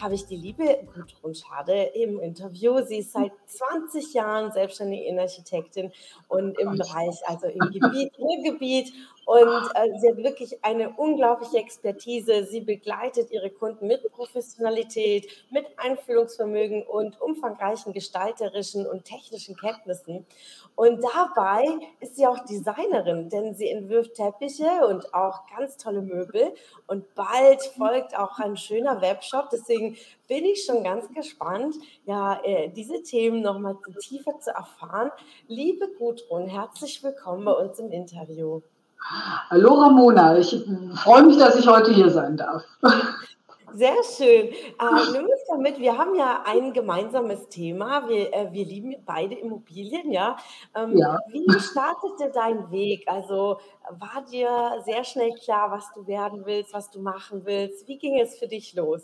habe 0.00 0.14
ich 0.14 0.26
die 0.26 0.36
liebe 0.36 0.86
Gudrun 0.94 1.34
Schade 1.34 1.90
im 1.94 2.20
Interview. 2.20 2.82
Sie 2.84 2.98
ist 2.98 3.12
seit 3.12 3.32
20 3.46 4.14
Jahren 4.14 4.52
selbstständige 4.52 5.04
Innenarchitektin 5.04 5.92
und 6.28 6.58
im 6.58 6.76
Bereich, 6.76 7.16
also 7.26 7.46
im 7.46 7.70
Gebiet, 7.70 8.18
Ruhrgebiet. 8.18 8.92
Und 9.26 9.70
äh, 9.74 9.98
sie 10.00 10.08
hat 10.08 10.16
wirklich 10.16 10.64
eine 10.64 10.90
unglaubliche 10.90 11.58
Expertise. 11.58 12.44
Sie 12.44 12.60
begleitet 12.60 13.30
ihre 13.30 13.50
Kunden 13.50 13.86
mit 13.86 14.10
Professionalität, 14.12 15.28
mit 15.50 15.66
Einfühlungsvermögen 15.76 16.82
und 16.82 17.20
umfangreichen 17.20 17.92
gestalterischen 17.92 18.86
und 18.86 19.04
technischen 19.04 19.56
Kenntnissen. 19.56 20.26
Und 20.74 21.02
dabei 21.02 21.64
ist 22.00 22.16
sie 22.16 22.26
auch 22.26 22.44
Designerin, 22.46 23.28
denn 23.28 23.54
sie 23.54 23.68
entwirft 23.68 24.14
Teppiche 24.14 24.86
und 24.88 25.12
auch 25.12 25.46
ganz 25.56 25.76
tolle 25.76 26.02
Möbel. 26.02 26.54
Und 26.86 27.14
bald 27.14 27.62
folgt 27.76 28.16
auch 28.16 28.38
ein 28.38 28.56
schöner 28.56 29.00
Webshop. 29.00 29.50
Deswegen 29.50 29.96
bin 30.26 30.44
ich 30.44 30.64
schon 30.64 30.82
ganz 30.82 31.12
gespannt, 31.12 31.76
ja, 32.06 32.40
äh, 32.44 32.68
diese 32.70 33.02
Themen 33.02 33.42
nochmal 33.42 33.76
tiefer 34.00 34.38
zu 34.40 34.50
erfahren. 34.50 35.10
Liebe 35.48 35.88
Gudrun, 35.98 36.46
herzlich 36.46 37.02
willkommen 37.02 37.44
bei 37.44 37.52
uns 37.52 37.78
im 37.78 37.90
Interview. 37.90 38.62
Hallo 39.48 39.74
Ramona, 39.74 40.38
ich 40.38 40.64
freue 40.94 41.24
mich, 41.24 41.38
dass 41.38 41.56
ich 41.56 41.66
heute 41.66 41.92
hier 41.92 42.10
sein 42.10 42.36
darf. 42.36 42.62
Sehr 43.72 43.94
schön. 44.16 44.48
Äh, 44.48 45.12
nimm 45.12 45.24
uns 45.24 45.44
damit, 45.48 45.78
wir 45.78 45.96
haben 45.96 46.14
ja 46.14 46.42
ein 46.44 46.72
gemeinsames 46.72 47.48
Thema. 47.48 48.08
Wir, 48.08 48.32
äh, 48.32 48.52
wir 48.52 48.64
lieben 48.64 48.96
beide 49.06 49.36
Immobilien, 49.36 50.10
ja? 50.10 50.36
Ähm, 50.74 50.96
ja. 50.96 51.18
Wie 51.28 51.46
startete 51.60 52.32
dein 52.34 52.70
Weg? 52.70 53.04
Also 53.06 53.58
war 53.90 54.24
dir 54.30 54.82
sehr 54.84 55.04
schnell 55.04 55.32
klar, 55.34 55.70
was 55.70 55.92
du 55.94 56.06
werden 56.06 56.44
willst, 56.44 56.74
was 56.74 56.90
du 56.90 57.00
machen 57.00 57.44
willst? 57.44 57.86
Wie 57.86 57.98
ging 57.98 58.18
es 58.18 58.38
für 58.38 58.48
dich 58.48 58.74
los? 58.74 59.02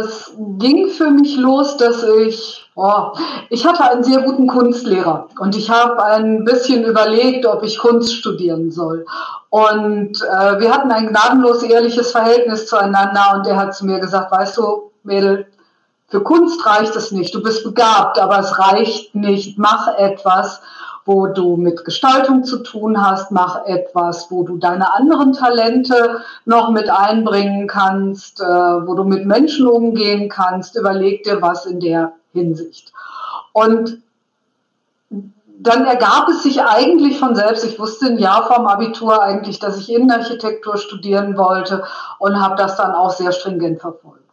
Es 0.00 0.32
ging 0.58 0.88
für 0.88 1.10
mich 1.10 1.36
los, 1.36 1.76
dass 1.76 2.02
ich, 2.02 2.70
oh, 2.76 3.12
ich 3.50 3.66
hatte 3.66 3.84
einen 3.84 4.04
sehr 4.04 4.22
guten 4.22 4.46
Kunstlehrer 4.46 5.28
und 5.38 5.56
ich 5.56 5.68
habe 5.68 6.02
ein 6.02 6.44
bisschen 6.44 6.84
überlegt, 6.84 7.44
ob 7.44 7.62
ich 7.62 7.78
Kunst 7.78 8.14
studieren 8.14 8.70
soll. 8.70 9.04
Und 9.50 10.22
äh, 10.22 10.60
wir 10.60 10.72
hatten 10.72 10.90
ein 10.90 11.08
gnadenlos 11.08 11.62
ehrliches 11.62 12.12
Verhältnis 12.12 12.66
zueinander 12.66 13.34
und 13.34 13.46
er 13.46 13.56
hat 13.56 13.74
zu 13.74 13.84
mir 13.84 13.98
gesagt, 13.98 14.30
weißt 14.30 14.56
du, 14.56 14.92
Mädel, 15.02 15.46
für 16.08 16.22
Kunst 16.22 16.64
reicht 16.64 16.94
es 16.94 17.10
nicht. 17.10 17.34
Du 17.34 17.42
bist 17.42 17.64
begabt, 17.64 18.18
aber 18.18 18.38
es 18.38 18.58
reicht 18.58 19.14
nicht. 19.14 19.58
Mach 19.58 19.88
etwas, 19.98 20.60
wo 21.06 21.28
du 21.28 21.56
mit 21.56 21.84
Gestaltung 21.84 22.44
zu 22.44 22.58
tun 22.58 23.00
hast, 23.00 23.30
mach 23.30 23.64
etwas, 23.64 24.30
wo 24.30 24.42
du 24.42 24.58
deine 24.58 24.92
anderen 24.92 25.32
Talente 25.32 26.20
noch 26.44 26.70
mit 26.70 26.90
einbringen 26.90 27.68
kannst, 27.68 28.40
äh, 28.40 28.44
wo 28.44 28.94
du 28.94 29.04
mit 29.04 29.24
Menschen 29.24 29.68
umgehen 29.68 30.28
kannst, 30.28 30.76
überleg 30.76 31.22
dir 31.22 31.40
was 31.40 31.64
in 31.64 31.78
der 31.78 32.12
Hinsicht. 32.32 32.92
Und 33.52 34.02
dann 35.58 35.86
ergab 35.86 36.28
es 36.28 36.42
sich 36.42 36.62
eigentlich 36.62 37.18
von 37.18 37.34
selbst. 37.34 37.64
Ich 37.64 37.78
wusste 37.78 38.06
ein 38.06 38.18
Jahr 38.18 38.46
vorm 38.46 38.66
Abitur 38.66 39.22
eigentlich, 39.22 39.58
dass 39.58 39.78
ich 39.78 39.92
Innenarchitektur 39.92 40.76
studieren 40.76 41.36
wollte 41.36 41.84
und 42.18 42.40
habe 42.40 42.56
das 42.56 42.76
dann 42.76 42.92
auch 42.92 43.10
sehr 43.10 43.32
stringent 43.32 43.80
verfolgt. 43.80 44.25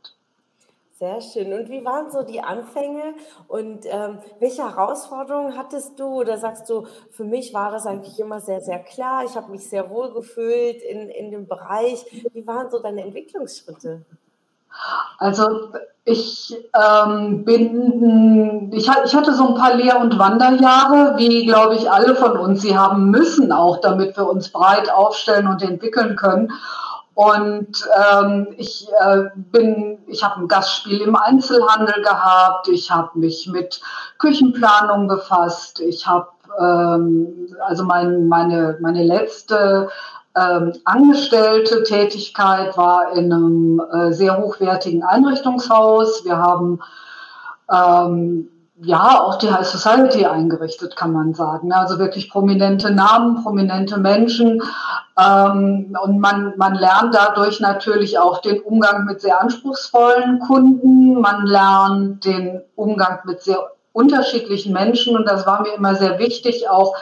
Sehr 1.04 1.20
schön. 1.20 1.52
Und 1.52 1.70
wie 1.70 1.84
waren 1.84 2.10
so 2.10 2.22
die 2.22 2.40
Anfänge 2.42 3.16
und 3.50 3.86
ähm, 3.88 4.20
welche 4.40 4.64
Herausforderungen 4.64 5.58
hattest 5.58 6.00
du? 6.00 6.06
Oder 6.06 6.38
sagst 6.38 6.70
du, 6.70 6.88
für 7.12 7.26
mich 7.26 7.54
war 7.54 7.72
das 7.72 7.86
eigentlich 7.86 8.18
immer 8.22 8.40
sehr, 8.40 8.62
sehr 8.62 8.80
klar. 8.80 9.26
Ich 9.26 9.36
habe 9.36 9.52
mich 9.52 9.68
sehr 9.68 9.90
wohl 9.90 10.14
gefühlt 10.14 10.82
in, 10.82 11.10
in 11.10 11.30
dem 11.30 11.46
Bereich. 11.46 12.06
Wie 12.32 12.48
waren 12.48 12.72
so 12.72 12.82
deine 12.82 13.02
Entwicklungsschritte? 13.02 14.06
Also 15.18 15.74
ich 16.06 16.56
ähm, 16.74 17.44
bin, 17.44 18.72
ich, 18.72 18.88
ich 18.88 19.14
hatte 19.14 19.34
so 19.34 19.50
ein 19.50 19.56
paar 19.56 19.76
Lehr- 19.76 20.00
und 20.00 20.18
Wanderjahre, 20.18 21.18
wie 21.18 21.46
glaube 21.46 21.76
ich 21.76 21.92
alle 21.92 22.16
von 22.16 22.38
uns. 22.38 22.62
Sie 22.62 22.78
haben 22.78 23.12
müssen 23.12 23.52
auch, 23.52 23.82
damit 23.82 24.16
wir 24.16 24.30
uns 24.30 24.54
breit 24.54 24.90
aufstellen 24.90 25.48
und 25.48 25.62
entwickeln 25.64 26.16
können. 26.16 26.54
Und 27.16 27.88
ähm, 28.12 28.48
ich 28.58 28.88
äh, 29.00 29.26
bin, 29.36 30.00
ich 30.08 30.24
habe 30.24 30.42
ein 30.42 30.48
Gastspiel 30.48 31.02
im 31.02 31.16
Einzelhandel 31.16 32.02
gehabt, 32.02 32.68
ich 32.70 32.90
habe 32.90 33.20
mich 33.20 33.48
mit 33.48 33.82
Küchenplanung 34.18 35.08
befasst, 35.08 35.80
ich 35.80 36.08
habe 36.08 36.30
ähm, 36.60 37.56
also 37.62 37.84
mein, 37.84 38.28
meine, 38.28 38.78
meine 38.82 39.04
letzte 39.04 39.90
ähm, 40.36 40.74
angestellte 40.86 41.84
Tätigkeit 41.84 42.76
war 42.78 43.12
in 43.14 43.32
einem 43.32 43.82
äh, 43.92 44.12
sehr 44.14 44.38
hochwertigen 44.38 45.04
Einrichtungshaus. 45.04 46.26
Wir 46.26 46.38
haben 46.38 46.80
ähm, 47.72 48.50
ja, 48.84 49.22
auch 49.22 49.38
die 49.38 49.52
High 49.52 49.66
Society 49.66 50.26
eingerichtet, 50.26 50.96
kann 50.96 51.14
man 51.14 51.34
sagen. 51.34 51.72
Also 51.72 52.00
wirklich 52.00 52.30
prominente 52.30 52.92
Namen, 52.92 53.42
prominente 53.44 53.98
Menschen. 53.98 54.62
Ähm, 55.18 55.96
und 56.02 56.20
man, 56.20 56.54
man 56.58 56.76
lernt 56.76 57.16
dadurch 57.16 57.60
natürlich 57.60 58.20
auch 58.20 58.42
den 58.42 58.62
Umgang 58.62 59.06
mit 59.06 59.22
sehr 59.22 59.40
anspruchsvollen 59.42 60.40
Kunden. 60.40 61.20
Man 61.20 61.46
lernt 61.46 62.26
den 62.26 62.62
Umgang 62.76 63.20
mit 63.26 63.42
sehr 63.42 63.72
unterschiedlichen 63.94 64.74
Menschen. 64.74 65.16
Und 65.16 65.26
das 65.28 65.46
war 65.46 65.62
mir 65.62 65.74
immer 65.74 65.96
sehr 65.96 66.20
wichtig, 66.20 66.70
auch 66.70 66.96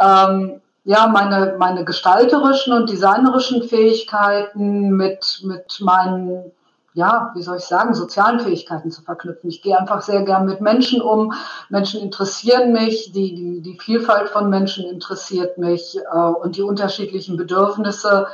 ähm, 0.00 0.60
ja, 0.84 1.06
meine, 1.06 1.56
meine 1.58 1.84
gestalterischen 1.84 2.72
und 2.72 2.88
designerischen 2.88 3.62
Fähigkeiten 3.62 4.90
mit, 4.90 5.42
mit 5.44 5.80
meinen 5.80 6.52
ja, 6.92 7.30
wie 7.34 7.42
soll 7.42 7.58
ich 7.58 7.64
sagen, 7.64 7.94
sozialen 7.94 8.40
Fähigkeiten 8.40 8.90
zu 8.90 9.02
verknüpfen. 9.02 9.48
Ich 9.48 9.62
gehe 9.62 9.78
einfach 9.78 10.02
sehr 10.02 10.22
gern 10.22 10.46
mit 10.46 10.60
Menschen 10.60 11.00
um. 11.00 11.32
Menschen 11.68 12.00
interessieren 12.00 12.72
mich, 12.72 13.12
die, 13.12 13.34
die, 13.34 13.60
die 13.62 13.78
Vielfalt 13.78 14.28
von 14.28 14.50
Menschen 14.50 14.84
interessiert 14.84 15.56
mich 15.56 15.98
äh, 15.98 16.18
und 16.18 16.56
die 16.56 16.62
unterschiedlichen 16.62 17.36
Bedürfnisse, 17.36 18.26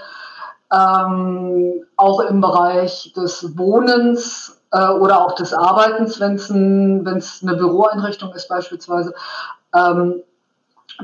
ähm, 0.73 1.85
auch 1.97 2.21
im 2.21 2.41
Bereich 2.41 3.13
des 3.15 3.57
Wohnens 3.59 4.61
äh, 4.73 4.89
oder 4.89 5.25
auch 5.25 5.35
des 5.35 5.53
Arbeitens, 5.53 6.19
wenn 6.19 6.35
es 6.37 6.49
ein, 6.51 7.07
eine 7.07 7.57
Büroeinrichtung 7.57 8.33
ist 8.33 8.49
beispielsweise. 8.49 9.15
Ähm, 9.75 10.23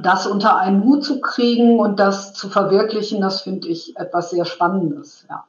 das 0.00 0.26
unter 0.26 0.56
einen 0.56 0.84
Hut 0.84 1.04
zu 1.04 1.20
kriegen 1.20 1.78
und 1.78 2.00
das 2.00 2.32
zu 2.32 2.48
verwirklichen, 2.48 3.20
das 3.20 3.42
finde 3.42 3.68
ich 3.68 3.94
etwas 3.98 4.30
sehr 4.30 4.46
Spannendes. 4.46 5.26
Ja. 5.28 5.44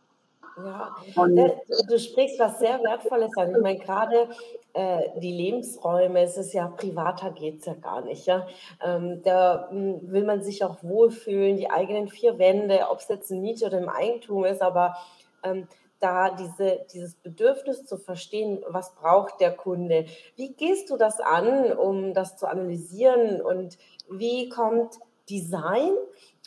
Ja, 0.57 0.95
du, 1.15 1.55
du 1.87 1.99
sprichst 1.99 2.39
was 2.39 2.59
sehr 2.59 2.81
Wertvolles 2.83 3.35
an. 3.37 3.51
Ich 3.51 3.61
meine, 3.61 3.79
gerade 3.79 4.29
äh, 4.73 5.19
die 5.19 5.31
Lebensräume, 5.31 6.21
es 6.21 6.37
ist 6.37 6.53
ja 6.53 6.67
privater 6.67 7.31
geht 7.31 7.59
es 7.59 7.65
ja 7.65 7.73
gar 7.73 8.01
nicht. 8.01 8.25
Ja? 8.25 8.45
Ähm, 8.83 9.21
da 9.23 9.69
m, 9.71 10.01
hm, 10.01 10.11
will 10.11 10.23
man 10.23 10.43
sich 10.43 10.63
auch 10.63 10.83
wohlfühlen, 10.83 11.57
die 11.57 11.71
eigenen 11.71 12.07
vier 12.07 12.37
Wände, 12.37 12.87
ob 12.89 12.99
es 12.99 13.07
jetzt 13.07 13.31
ein 13.31 13.41
Miete 13.41 13.65
oder 13.65 13.79
im 13.79 13.89
Eigentum 13.89 14.45
ist, 14.45 14.61
aber 14.61 14.95
ähm, 15.43 15.67
da 15.99 16.31
diese, 16.31 16.85
dieses 16.93 17.15
Bedürfnis 17.15 17.85
zu 17.85 17.97
verstehen, 17.97 18.63
was 18.67 18.93
braucht 18.93 19.39
der 19.39 19.51
Kunde. 19.51 20.05
Wie 20.35 20.53
gehst 20.53 20.89
du 20.89 20.97
das 20.97 21.19
an, 21.19 21.71
um 21.71 22.13
das 22.13 22.35
zu 22.37 22.45
analysieren 22.45 23.41
und 23.41 23.77
wie 24.09 24.49
kommt 24.49 24.99
Design 25.29 25.93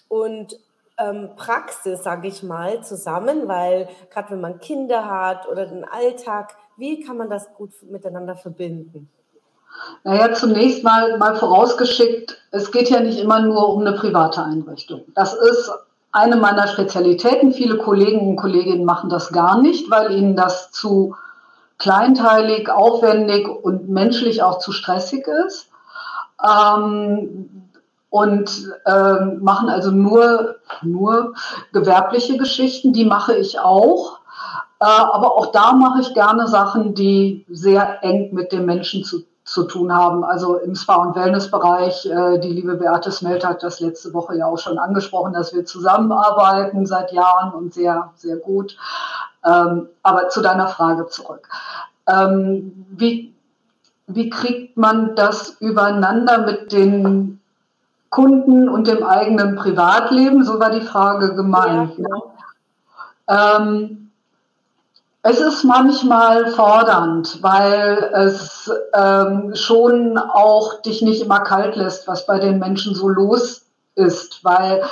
und 0.09 0.59
ähm, 0.99 1.31
Praxis, 1.37 2.03
sage 2.03 2.29
ich 2.29 2.43
mal, 2.43 2.83
zusammen, 2.83 3.49
weil 3.49 3.89
gerade 4.11 4.31
wenn 4.31 4.41
man 4.41 4.61
Kinder 4.61 5.09
hat 5.09 5.49
oder 5.49 5.67
den 5.67 5.85
Alltag, 5.85 6.57
wie 6.77 7.01
kann 7.01 7.17
man 7.17 7.31
das 7.31 7.53
gut 7.55 7.71
miteinander 7.91 8.37
verbinden? 8.37 9.11
Naja, 10.05 10.33
zunächst 10.33 10.85
mal, 10.85 11.19
mal 11.19 11.37
vorausgeschickt, 11.37 12.39
es 12.51 12.73
geht 12.73 12.89
ja 12.89 13.01
nicht 13.01 13.19
immer 13.19 13.41
nur 13.41 13.69
um 13.69 13.81
eine 13.83 13.93
private 13.93 14.43
Einrichtung. 14.43 15.03
Das 15.15 15.35
ist 15.35 15.71
eine 16.13 16.37
meiner 16.37 16.67
Spezialitäten. 16.67 17.53
Viele 17.53 17.77
Kollegen 17.77 18.27
und 18.27 18.37
Kolleginnen 18.37 18.87
machen 18.87 19.11
das 19.11 19.33
gar 19.33 19.61
nicht, 19.61 19.91
weil 19.91 20.13
ihnen 20.13 20.35
das 20.35 20.71
zu 20.71 21.15
kleinteilig, 21.79 22.71
aufwendig 22.71 23.47
und 23.49 23.91
menschlich 23.91 24.43
auch 24.43 24.59
zu 24.59 24.73
stressig 24.73 25.27
ist. 25.47 25.69
Ähm, 26.43 27.66
und 28.11 28.73
äh, 28.85 29.25
machen 29.41 29.69
also 29.69 29.91
nur, 29.91 30.57
nur 30.83 31.35
gewerbliche 31.73 32.37
Geschichten, 32.37 32.93
die 32.93 33.05
mache 33.05 33.35
ich 33.37 33.59
auch. 33.61 34.21
Äh, 34.81 34.85
aber 34.85 35.33
auch 35.33 35.53
da 35.53 35.73
mache 35.73 36.01
ich 36.01 36.15
gerne 36.15 36.47
Sachen, 36.47 36.95
die 36.95 37.45
sehr 37.49 38.03
eng 38.05 38.33
mit 38.33 38.53
dem 38.53 38.67
Menschen 38.67 39.05
zu 39.05 39.25
zu 39.47 39.63
tun 39.63 39.95
haben. 39.95 40.25
Also 40.25 40.57
im 40.57 40.75
Spa- 40.75 40.97
und 40.97 41.15
Wellnessbereich, 41.15 42.05
äh, 42.07 42.39
die 42.41 42.51
liebe 42.51 42.75
Beate 42.75 43.13
Smelt 43.13 43.47
hat 43.47 43.63
das 43.63 43.79
letzte 43.79 44.13
Woche 44.13 44.37
ja 44.37 44.47
auch 44.47 44.59
schon 44.59 44.79
angesprochen, 44.79 45.33
dass 45.33 45.55
wir 45.55 45.65
zusammenarbeiten 45.65 46.85
seit 46.85 47.13
Jahren 47.13 47.55
und 47.55 47.73
sehr, 47.73 48.11
sehr 48.17 48.37
gut. 48.37 48.77
Ähm, 49.45 49.89
aber 50.03 50.29
zu 50.31 50.43
deiner 50.43 50.67
Frage 50.67 51.07
zurück. 51.07 51.49
Ähm, 52.09 52.87
wie, 52.91 53.33
wie 54.09 54.31
kriegt 54.31 54.77
man 54.77 55.15
das 55.15 55.51
übereinander 55.61 56.39
mit 56.39 56.73
den 56.73 57.41
Kunden 58.17 58.71
und 58.71 58.87
dem 58.87 59.05
eigenen 59.05 59.57
Privatleben? 59.57 60.43
So 60.43 60.59
war 60.59 60.71
die 60.71 60.81
Frage 60.81 61.35
gemeint. 61.35 61.99
Ja, 61.99 62.05
genau. 62.07 62.33
ähm, 63.29 64.11
es 65.21 65.39
ist 65.39 65.65
manchmal 65.65 66.47
fordernd, 66.53 67.43
weil 67.43 68.11
es 68.15 68.71
ähm, 68.95 69.55
schon 69.55 70.17
auch 70.17 70.81
dich 70.81 71.03
nicht 71.03 71.21
immer 71.21 71.41
kalt 71.41 71.77
lässt, 71.77 72.09
was 72.09 72.25
bei 72.25 72.39
den 72.39 72.59
Menschen 72.59 72.95
so 72.95 73.11
los 73.11 73.67
ist. 73.97 74.43
Weil 74.43 74.83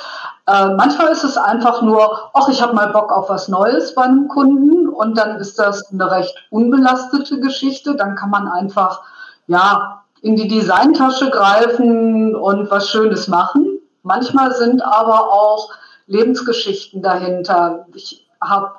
äh, 0.47 0.75
manchmal 0.75 1.11
ist 1.11 1.25
es 1.25 1.39
einfach 1.39 1.81
nur, 1.81 2.31
ach, 2.35 2.49
ich 2.51 2.61
habe 2.61 2.75
mal 2.75 2.89
Bock 2.93 3.11
auf 3.11 3.31
was 3.31 3.49
Neues 3.49 3.95
bei 3.95 4.03
einem 4.03 4.29
Kunden 4.29 4.87
und 4.87 5.17
dann 5.17 5.37
ist 5.37 5.59
das 5.59 5.91
eine 5.91 6.11
recht 6.11 6.35
unbelastete 6.51 7.41
Geschichte. 7.41 7.97
Dann 7.97 8.17
kann 8.17 8.29
man 8.29 8.49
einfach, 8.49 9.01
ja, 9.47 10.04
in 10.25 10.37
die 10.37 10.49
Designtasche 10.49 11.29
greifen 11.29 12.35
und 12.35 12.71
was 12.71 12.89
Schönes 12.89 13.29
machen. 13.29 13.79
Manchmal 14.03 14.55
sind 14.55 14.81
aber 14.83 15.31
auch 15.31 15.69
Lebensgeschichten 16.07 17.03
dahinter. 17.03 17.87
Ich 17.95 18.27
habe 18.41 18.73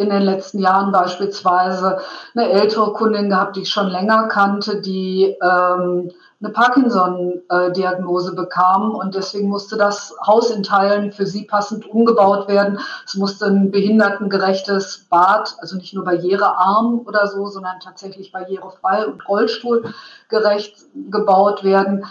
in 0.00 0.10
den 0.10 0.22
letzten 0.22 0.58
Jahren 0.58 0.92
beispielsweise 0.92 1.98
eine 2.34 2.48
ältere 2.48 2.92
Kundin 2.92 3.28
gehabt, 3.28 3.56
die 3.56 3.62
ich 3.62 3.70
schon 3.70 3.88
länger 3.88 4.28
kannte, 4.28 4.80
die 4.80 5.36
ähm, 5.42 6.10
eine 6.42 6.52
Parkinson-Diagnose 6.52 8.34
bekam 8.34 8.94
und 8.94 9.14
deswegen 9.14 9.48
musste 9.50 9.76
das 9.76 10.14
Haus 10.26 10.50
in 10.50 10.62
Teilen 10.62 11.12
für 11.12 11.26
sie 11.26 11.44
passend 11.44 11.86
umgebaut 11.86 12.48
werden. 12.48 12.78
Es 13.04 13.14
musste 13.14 13.44
ein 13.46 13.70
behindertengerechtes 13.70 15.06
Bad, 15.10 15.54
also 15.60 15.76
nicht 15.76 15.92
nur 15.92 16.04
barrierearm 16.04 17.02
oder 17.04 17.26
so, 17.26 17.46
sondern 17.46 17.78
tatsächlich 17.80 18.32
barrierefrei 18.32 19.06
und 19.06 19.28
rollstuhlgerecht 19.28 20.76
gebaut 21.10 21.62
werden. 21.62 22.06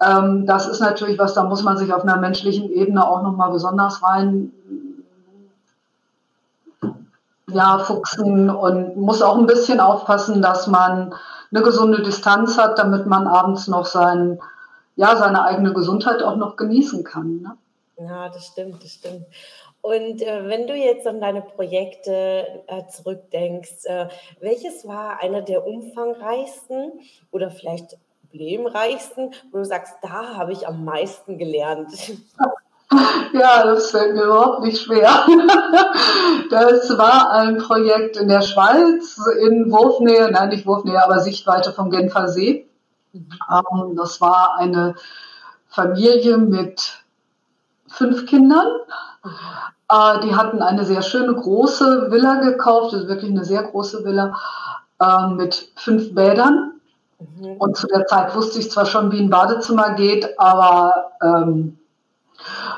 Ähm, 0.00 0.46
das 0.46 0.68
ist 0.68 0.80
natürlich 0.80 1.18
was, 1.18 1.34
da 1.34 1.42
muss 1.42 1.64
man 1.64 1.76
sich 1.76 1.92
auf 1.92 2.02
einer 2.02 2.18
menschlichen 2.18 2.70
Ebene 2.70 3.04
auch 3.04 3.22
nochmal 3.22 3.50
besonders 3.50 4.00
rein 4.04 4.52
ja, 7.54 7.78
fuchsen 7.78 8.50
und 8.50 8.96
muss 8.96 9.22
auch 9.22 9.36
ein 9.36 9.46
bisschen 9.46 9.80
aufpassen, 9.80 10.42
dass 10.42 10.66
man 10.66 11.14
eine 11.52 11.62
gesunde 11.62 12.02
Distanz 12.02 12.58
hat, 12.58 12.78
damit 12.78 13.06
man 13.06 13.26
abends 13.26 13.68
noch 13.68 13.86
sein, 13.86 14.40
ja, 14.96 15.16
seine 15.16 15.44
eigene 15.44 15.72
Gesundheit 15.72 16.22
auch 16.22 16.36
noch 16.36 16.56
genießen 16.56 17.04
kann. 17.04 17.42
Ne? 17.42 17.56
Ja, 17.98 18.28
das 18.28 18.46
stimmt, 18.46 18.82
das 18.82 18.92
stimmt. 18.92 19.26
Und 19.82 20.22
äh, 20.22 20.48
wenn 20.48 20.66
du 20.66 20.74
jetzt 20.74 21.06
an 21.06 21.20
deine 21.20 21.42
Projekte 21.42 22.62
äh, 22.68 22.86
zurückdenkst, 22.88 23.84
äh, 23.84 24.08
welches 24.40 24.86
war 24.86 25.20
einer 25.20 25.42
der 25.42 25.66
umfangreichsten 25.66 27.00
oder 27.32 27.50
vielleicht 27.50 27.98
problemreichsten, 28.30 29.32
wo 29.50 29.58
du 29.58 29.64
sagst, 29.64 29.94
da 30.00 30.36
habe 30.36 30.52
ich 30.52 30.66
am 30.66 30.84
meisten 30.84 31.36
gelernt? 31.36 31.90
Ja, 33.32 33.64
das 33.64 33.90
fällt 33.90 34.14
mir 34.14 34.24
überhaupt 34.24 34.62
nicht 34.64 34.82
schwer. 34.82 35.10
Das 36.50 36.98
war 36.98 37.30
ein 37.30 37.56
Projekt 37.56 38.18
in 38.18 38.28
der 38.28 38.42
Schweiz, 38.42 39.18
in 39.40 39.70
Wurfnähe, 39.72 40.30
nein, 40.30 40.50
nicht 40.50 40.66
Wurfnähe, 40.66 41.02
aber 41.02 41.20
Sichtweite 41.20 41.72
vom 41.72 41.90
Genfer 41.90 42.28
See. 42.28 42.68
Mhm. 43.14 43.96
Das 43.96 44.20
war 44.20 44.56
eine 44.58 44.94
Familie 45.68 46.36
mit 46.36 47.02
fünf 47.88 48.26
Kindern. 48.26 48.66
Mhm. 49.24 50.20
Die 50.24 50.34
hatten 50.34 50.60
eine 50.60 50.84
sehr 50.84 51.02
schöne 51.02 51.34
große 51.34 52.10
Villa 52.10 52.40
gekauft, 52.40 52.92
das 52.92 53.02
ist 53.02 53.08
wirklich 53.08 53.30
eine 53.30 53.44
sehr 53.44 53.62
große 53.62 54.04
Villa 54.04 54.38
ähm, 55.00 55.36
mit 55.36 55.70
fünf 55.76 56.14
Bädern. 56.14 56.80
Mhm. 57.18 57.56
Und 57.58 57.76
zu 57.76 57.86
der 57.86 58.06
Zeit 58.06 58.34
wusste 58.34 58.58
ich 58.58 58.70
zwar 58.70 58.86
schon, 58.86 59.10
wie 59.12 59.20
ein 59.20 59.30
Badezimmer 59.30 59.94
geht, 59.94 60.38
aber 60.38 61.12
ähm, 61.22 61.78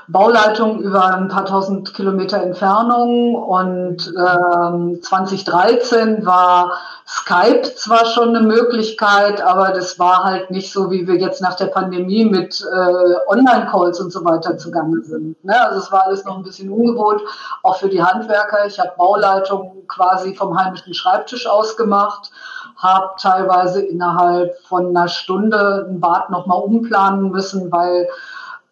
Bauleitung 0.08 0.80
über 0.80 1.14
ein 1.14 1.28
paar 1.28 1.46
tausend 1.46 1.94
Kilometer 1.94 2.42
Entfernung 2.42 3.34
und 3.34 4.12
ähm, 4.16 5.00
2013 5.02 6.26
war 6.26 6.72
Skype 7.06 7.62
zwar 7.74 8.04
schon 8.06 8.36
eine 8.36 8.46
Möglichkeit, 8.46 9.40
aber 9.40 9.72
das 9.72 9.98
war 9.98 10.24
halt 10.24 10.50
nicht 10.50 10.72
so, 10.72 10.90
wie 10.90 11.06
wir 11.06 11.16
jetzt 11.16 11.40
nach 11.40 11.54
der 11.54 11.66
Pandemie 11.66 12.24
mit 12.24 12.60
äh, 12.60 13.14
Online-Calls 13.28 14.00
und 14.00 14.12
so 14.12 14.24
weiter 14.24 14.58
zugange 14.58 15.02
sind. 15.02 15.42
Ne? 15.42 15.54
Also 15.68 15.80
es 15.80 15.92
war 15.92 16.06
alles 16.06 16.24
noch 16.24 16.36
ein 16.36 16.42
bisschen 16.42 16.70
ungewohnt, 16.70 17.22
auch 17.62 17.76
für 17.76 17.88
die 17.88 18.02
Handwerker. 18.02 18.66
Ich 18.66 18.78
habe 18.78 18.92
Bauleitung 18.98 19.84
quasi 19.88 20.34
vom 20.34 20.58
heimischen 20.58 20.92
Schreibtisch 20.92 21.46
aus 21.46 21.76
gemacht, 21.76 22.30
habe 22.76 23.10
teilweise 23.18 23.82
innerhalb 23.82 24.58
von 24.66 24.88
einer 24.88 25.08
Stunde 25.08 25.86
ein 25.88 26.00
Bad 26.00 26.28
nochmal 26.30 26.60
umplanen 26.60 27.30
müssen, 27.30 27.72
weil 27.72 28.08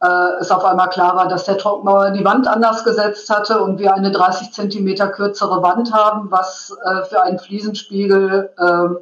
äh, 0.02 0.40
es 0.40 0.50
auf 0.50 0.64
einmal 0.64 0.88
klar 0.88 1.14
war, 1.16 1.28
dass 1.28 1.44
der 1.44 1.58
Trockenbauer 1.58 2.10
die 2.10 2.24
Wand 2.24 2.48
anders 2.48 2.84
gesetzt 2.84 3.30
hatte 3.30 3.60
und 3.60 3.78
wir 3.78 3.94
eine 3.94 4.10
30 4.10 4.52
Zentimeter 4.52 5.08
kürzere 5.08 5.62
Wand 5.62 5.92
haben, 5.92 6.30
was 6.30 6.76
äh, 6.84 7.04
für 7.04 7.22
einen 7.22 7.38
Fliesenspiegel 7.38 8.50
ähm, 8.58 8.98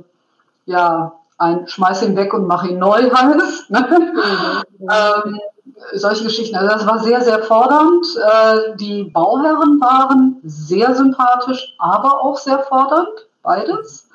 ja 0.67 1.13
ein 1.39 1.67
Schmeiß 1.67 2.03
ihn 2.03 2.17
weg 2.17 2.35
und 2.35 2.47
mach 2.47 2.65
ihn 2.65 2.79
neu 2.79 3.11
heißt. 3.11 3.71
Ne? 3.71 3.87
Mhm. 4.79 4.89
ähm, 4.91 5.41
solche 5.95 6.25
Geschichten. 6.25 6.57
Also 6.57 6.75
das 6.75 6.87
war 6.87 6.99
sehr, 6.99 7.23
sehr 7.23 7.39
fordernd. 7.41 8.05
Äh, 8.17 8.77
die 8.77 9.05
Bauherren 9.05 9.81
waren 9.81 10.41
sehr 10.45 10.95
sympathisch, 10.95 11.75
aber 11.79 12.23
auch 12.23 12.37
sehr 12.37 12.59
fordernd, 12.59 13.27
beides 13.43 14.10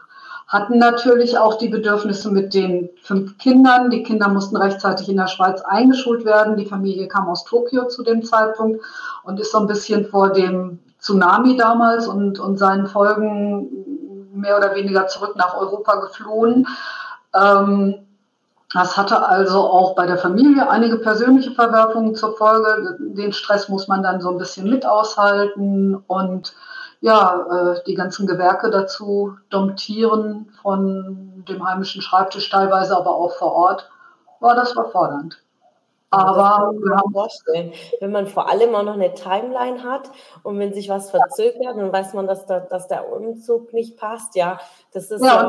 hatten 0.48 0.78
natürlich 0.78 1.38
auch 1.38 1.58
die 1.58 1.70
Bedürfnisse 1.70 2.30
mit 2.30 2.54
den 2.54 2.90
fünf 3.02 3.38
Kindern. 3.38 3.90
Die 3.90 4.04
Kinder 4.04 4.30
mussten 4.30 4.56
rechtzeitig 4.58 5.10
in 5.10 5.18
der 5.18 5.28
Schweiz 5.28 5.62
eingeschult 5.62 6.24
werden. 6.24 6.56
Die 6.56 6.68
Familie 6.68 7.08
kam 7.08 7.28
aus 7.28 7.46
Tokio 7.46 7.88
zu 7.88 8.04
dem 8.04 8.24
Zeitpunkt 8.24 8.82
und 9.24 9.40
ist 9.40 9.52
so 9.52 9.60
ein 9.60 9.68
bisschen 9.68 10.06
vor 10.06 10.32
dem 10.32 10.80
Tsunami 11.00 11.58
damals 11.58 12.08
und, 12.08 12.40
und 12.40 12.58
seinen 12.58 12.88
Folgen 12.88 13.70
mehr 14.34 14.58
oder 14.58 14.76
weniger 14.76 15.08
zurück 15.08 15.36
nach 15.36 15.58
Europa 15.58 15.96
geflohen. 15.96 16.68
Ähm, 17.34 17.96
das 18.74 18.98
hatte 18.98 19.28
also 19.28 19.60
auch 19.60 19.96
bei 19.96 20.06
der 20.06 20.18
Familie 20.18 20.70
einige 20.70 20.98
persönliche 20.98 21.52
Verwerfungen 21.52 22.14
zur 22.14 22.36
Folge. 22.36 22.98
Den 23.00 23.32
Stress 23.32 23.70
muss 23.70 23.88
man 23.88 24.04
dann 24.04 24.22
so 24.22 24.30
ein 24.30 24.38
bisschen 24.38 24.70
mit 24.70 24.86
aushalten 24.86 25.96
und 26.08 26.54
ja, 27.02 27.74
äh, 27.76 27.84
die 27.86 27.94
ganzen 27.94 28.28
Gewerke 28.28 28.70
dazu 28.70 29.38
domptieren 29.50 30.52
von 30.62 31.44
dem 31.48 31.68
heimischen 31.68 32.02
Schreibtisch, 32.02 32.50
teilweise 32.50 32.96
aber 32.98 33.16
auch 33.16 33.36
vor 33.36 33.54
Ort, 33.54 33.90
war 34.40 34.56
das 34.56 34.74
verfordernd. 34.74 35.42
Aber 36.12 36.72
ja, 36.88 37.02
vorstellen. 37.12 37.74
Wenn 38.00 38.12
man 38.12 38.28
vor 38.28 38.50
allem 38.50 38.74
auch 38.74 38.84
noch 38.84 38.94
eine 38.94 39.14
Timeline 39.14 39.84
hat 39.84 40.12
und 40.44 40.58
wenn 40.60 40.74
sich 40.74 40.88
was 40.88 41.10
verzögert, 41.12 41.76
dann 41.76 41.92
weiß 41.92 42.14
man, 42.14 42.26
dass, 42.26 42.46
da, 42.46 42.60
dass 42.60 42.88
der 42.88 43.12
Umzug 43.12 43.74
nicht 43.74 43.98
passt. 43.98 44.36
Ja, 44.36 44.60
das 44.94 45.12
ist 45.12 45.24
ja, 45.24 45.42
ja 45.42 45.48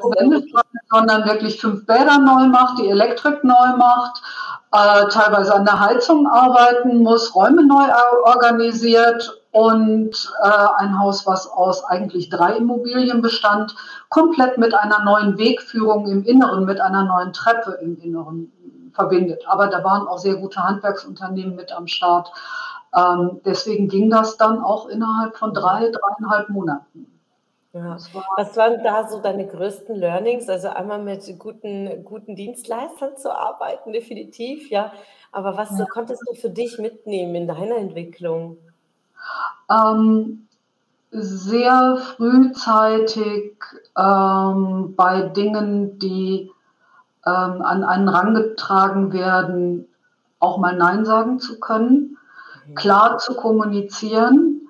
und 0.00 0.28
nicht 0.28 0.54
sondern 0.90 1.24
wirklich 1.24 1.60
fünf 1.60 1.86
Bäder 1.86 2.18
neu 2.18 2.46
macht, 2.46 2.78
die 2.78 2.88
Elektrik 2.88 3.42
neu 3.42 3.76
macht, 3.76 4.22
äh, 4.72 5.08
teilweise 5.08 5.54
an 5.54 5.64
der 5.64 5.80
Heizung 5.80 6.28
arbeiten 6.28 7.02
muss, 7.02 7.34
Räume 7.34 7.66
neu 7.66 7.84
organisiert 8.24 9.43
und 9.54 10.32
äh, 10.42 10.66
ein 10.78 10.98
Haus, 10.98 11.28
was 11.28 11.46
aus 11.46 11.84
eigentlich 11.84 12.28
drei 12.28 12.56
Immobilien 12.56 13.22
bestand, 13.22 13.76
komplett 14.08 14.58
mit 14.58 14.74
einer 14.74 15.04
neuen 15.04 15.38
Wegführung 15.38 16.08
im 16.08 16.24
Inneren, 16.24 16.64
mit 16.64 16.80
einer 16.80 17.04
neuen 17.04 17.32
Treppe 17.32 17.78
im 17.80 17.96
Inneren 18.02 18.50
verbindet. 18.94 19.44
Aber 19.46 19.68
da 19.68 19.84
waren 19.84 20.08
auch 20.08 20.18
sehr 20.18 20.34
gute 20.34 20.60
Handwerksunternehmen 20.60 21.54
mit 21.54 21.70
am 21.70 21.86
Start. 21.86 22.32
Ähm, 22.96 23.40
deswegen 23.44 23.86
ging 23.86 24.10
das 24.10 24.36
dann 24.36 24.60
auch 24.60 24.88
innerhalb 24.88 25.36
von 25.36 25.54
drei, 25.54 25.88
dreieinhalb 25.88 26.48
Monaten. 26.48 27.06
Ja. 27.72 27.96
Was 28.36 28.56
waren 28.56 28.82
da 28.82 29.08
so 29.08 29.20
deine 29.20 29.46
größten 29.46 29.94
Learnings? 29.94 30.48
Also 30.48 30.70
einmal 30.70 31.00
mit 31.00 31.32
guten, 31.38 32.04
guten 32.04 32.34
Dienstleistern 32.34 33.16
zu 33.16 33.32
arbeiten, 33.32 33.92
definitiv, 33.92 34.68
ja. 34.70 34.90
Aber 35.30 35.56
was 35.56 35.78
ja. 35.78 35.84
konntest 35.86 36.22
du 36.28 36.34
für 36.34 36.50
dich 36.50 36.78
mitnehmen 36.78 37.36
in 37.36 37.46
deiner 37.46 37.76
Entwicklung? 37.76 38.58
Ähm, 39.70 40.46
sehr 41.10 41.96
frühzeitig 41.96 43.54
ähm, 43.96 44.94
bei 44.96 45.22
Dingen, 45.34 45.98
die 45.98 46.50
ähm, 47.24 47.62
an 47.62 47.84
einen 47.84 48.08
Rang 48.08 48.34
getragen 48.34 49.12
werden, 49.12 49.86
auch 50.40 50.58
mal 50.58 50.76
Nein 50.76 51.04
sagen 51.04 51.38
zu 51.38 51.60
können, 51.60 52.18
mhm. 52.66 52.74
klar 52.74 53.18
zu 53.18 53.34
kommunizieren 53.34 54.68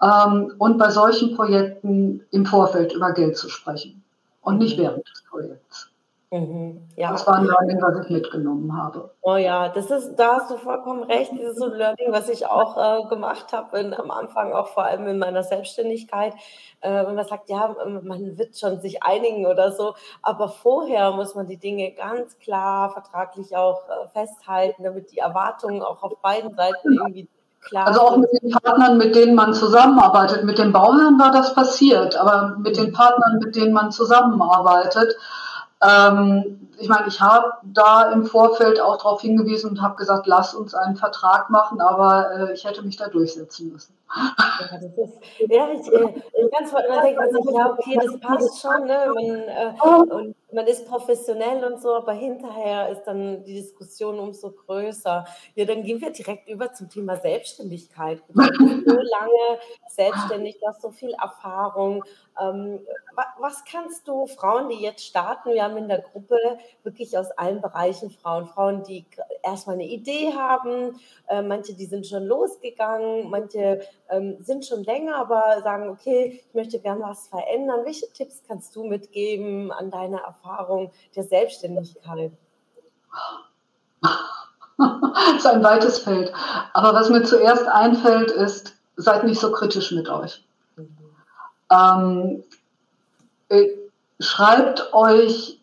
ähm, 0.00 0.52
und 0.58 0.78
bei 0.78 0.90
solchen 0.90 1.36
Projekten 1.36 2.22
im 2.30 2.46
Vorfeld 2.46 2.94
über 2.94 3.12
Geld 3.12 3.36
zu 3.36 3.48
sprechen 3.48 4.02
und 4.40 4.58
nicht 4.58 4.78
mhm. 4.78 4.82
während 4.82 5.08
des 5.08 5.22
Projekts. 5.28 5.61
Mhm. 6.32 6.88
Ja. 6.96 7.12
Das 7.12 7.26
war 7.26 7.36
ein 7.36 7.44
Learning, 7.44 7.82
was 7.82 8.06
ich 8.06 8.10
mitgenommen 8.10 8.74
habe. 8.74 9.10
Oh 9.20 9.36
ja, 9.36 9.68
das 9.68 9.90
ist, 9.90 10.16
da 10.16 10.36
hast 10.36 10.50
du 10.50 10.56
vollkommen 10.56 11.02
recht. 11.02 11.30
Dieses 11.30 11.58
so 11.58 11.66
Learning, 11.66 12.10
was 12.10 12.30
ich 12.30 12.46
auch 12.46 12.78
äh, 12.78 13.08
gemacht 13.10 13.52
habe, 13.52 13.94
am 13.98 14.10
Anfang 14.10 14.54
auch 14.54 14.68
vor 14.68 14.84
allem 14.84 15.06
in 15.08 15.18
meiner 15.18 15.42
Selbstständigkeit. 15.42 16.32
Äh, 16.80 17.06
wenn 17.06 17.16
man 17.16 17.26
sagt, 17.26 17.50
ja, 17.50 17.76
man 18.02 18.38
wird 18.38 18.56
schon 18.56 18.80
sich 18.80 19.02
einigen 19.02 19.44
oder 19.44 19.72
so, 19.72 19.92
aber 20.22 20.48
vorher 20.48 21.10
muss 21.12 21.34
man 21.34 21.48
die 21.48 21.58
Dinge 21.58 21.92
ganz 21.92 22.38
klar 22.38 22.90
vertraglich 22.92 23.54
auch 23.54 23.82
äh, 23.90 24.08
festhalten, 24.18 24.84
damit 24.84 25.12
die 25.12 25.18
Erwartungen 25.18 25.82
auch 25.82 26.02
auf 26.02 26.16
beiden 26.22 26.54
Seiten 26.56 26.94
irgendwie 26.94 27.28
Klar. 27.60 27.86
Also 27.86 28.00
auch 28.00 28.16
mit 28.16 28.28
den 28.42 28.50
Partnern, 28.50 28.98
mit 28.98 29.14
denen 29.14 29.36
man 29.36 29.54
zusammenarbeitet. 29.54 30.42
Mit 30.42 30.58
den 30.58 30.72
Bauherren 30.72 31.16
war 31.20 31.30
das 31.30 31.54
passiert, 31.54 32.16
aber 32.16 32.56
mit 32.58 32.76
den 32.76 32.92
Partnern, 32.92 33.38
mit 33.38 33.54
denen 33.54 33.72
man 33.72 33.92
zusammenarbeitet, 33.92 35.14
ähm, 35.82 36.68
ich 36.78 36.88
meine, 36.88 37.06
ich 37.06 37.20
habe 37.20 37.52
da 37.62 38.10
im 38.10 38.24
Vorfeld 38.24 38.80
auch 38.80 38.96
darauf 38.98 39.20
hingewiesen 39.20 39.70
und 39.70 39.82
habe 39.82 39.96
gesagt, 39.96 40.26
lass 40.26 40.54
uns 40.54 40.74
einen 40.74 40.96
Vertrag 40.96 41.50
machen, 41.50 41.80
aber 41.80 42.30
äh, 42.50 42.52
ich 42.54 42.64
hätte 42.64 42.82
mich 42.82 42.96
da 42.96 43.08
durchsetzen 43.08 43.72
müssen. 43.72 43.94
Ja, 44.14 44.76
das 44.76 44.82
ist, 44.82 45.20
ja 45.48 45.68
ich, 45.72 45.92
äh, 45.92 46.48
ganz 46.50 46.72
man 46.72 47.02
denkt 47.02 47.18
man 47.18 47.30
sich, 47.30 47.54
ja, 47.54 47.70
okay, 47.70 47.98
das 48.02 48.20
passt 48.20 48.60
schon, 48.60 48.86
ne? 48.86 49.06
man, 49.14 49.24
äh, 49.24 50.14
und 50.14 50.34
man 50.52 50.66
ist 50.66 50.86
professionell 50.86 51.64
und 51.64 51.80
so, 51.80 51.94
aber 51.94 52.12
hinterher 52.12 52.88
ist 52.90 53.04
dann 53.04 53.44
die 53.44 53.54
Diskussion 53.54 54.18
umso 54.18 54.50
größer. 54.50 55.24
Ja, 55.54 55.64
dann 55.64 55.82
gehen 55.82 56.00
wir 56.00 56.10
direkt 56.10 56.48
über 56.48 56.72
zum 56.72 56.88
Thema 56.88 57.16
Selbstständigkeit. 57.16 58.22
Du 58.28 58.34
bist 58.34 58.52
so 58.58 58.96
lange 58.96 59.58
selbstständig, 59.88 60.58
du 60.60 60.66
hast 60.66 60.82
so 60.82 60.90
viel 60.90 61.12
Erfahrung. 61.12 62.04
Ähm, 62.40 62.80
was 63.38 63.64
kannst 63.64 64.08
du 64.08 64.26
Frauen, 64.26 64.68
die 64.68 64.82
jetzt 64.82 65.04
starten, 65.04 65.50
wir 65.50 65.64
haben 65.64 65.76
in 65.76 65.88
der 65.88 66.00
Gruppe 66.00 66.36
wirklich 66.82 67.16
aus 67.16 67.30
allen 67.32 67.60
Bereichen 67.60 68.10
Frauen, 68.10 68.46
Frauen, 68.46 68.82
die 68.84 69.04
erstmal 69.42 69.74
eine 69.74 69.86
Idee 69.86 70.32
haben, 70.32 70.98
äh, 71.28 71.42
manche, 71.42 71.74
die 71.74 71.86
sind 71.86 72.06
schon 72.06 72.24
losgegangen, 72.24 73.28
manche 73.28 73.80
ähm, 74.12 74.36
sind 74.40 74.64
schon 74.64 74.84
länger, 74.84 75.16
aber 75.16 75.60
sagen, 75.62 75.88
okay, 75.88 76.42
ich 76.46 76.54
möchte 76.54 76.78
gerne 76.78 77.02
was 77.02 77.28
verändern. 77.28 77.80
Welche 77.84 78.10
Tipps 78.12 78.42
kannst 78.46 78.76
du 78.76 78.84
mitgeben 78.84 79.72
an 79.72 79.90
deine 79.90 80.20
Erfahrung 80.20 80.92
der 81.16 81.24
Selbstständigkeit? 81.24 82.32
das 84.78 85.36
ist 85.38 85.46
ein 85.46 85.62
weites 85.62 85.98
Feld. 85.98 86.32
Aber 86.72 86.94
was 86.94 87.10
mir 87.10 87.22
zuerst 87.22 87.66
einfällt, 87.66 88.30
ist, 88.30 88.74
seid 88.96 89.24
nicht 89.24 89.40
so 89.40 89.50
kritisch 89.52 89.92
mit 89.92 90.08
euch. 90.08 90.44
Mhm. 90.76 90.96
Ähm, 91.70 92.44
äh, 93.48 93.68
schreibt 94.20 94.92
euch 94.92 95.61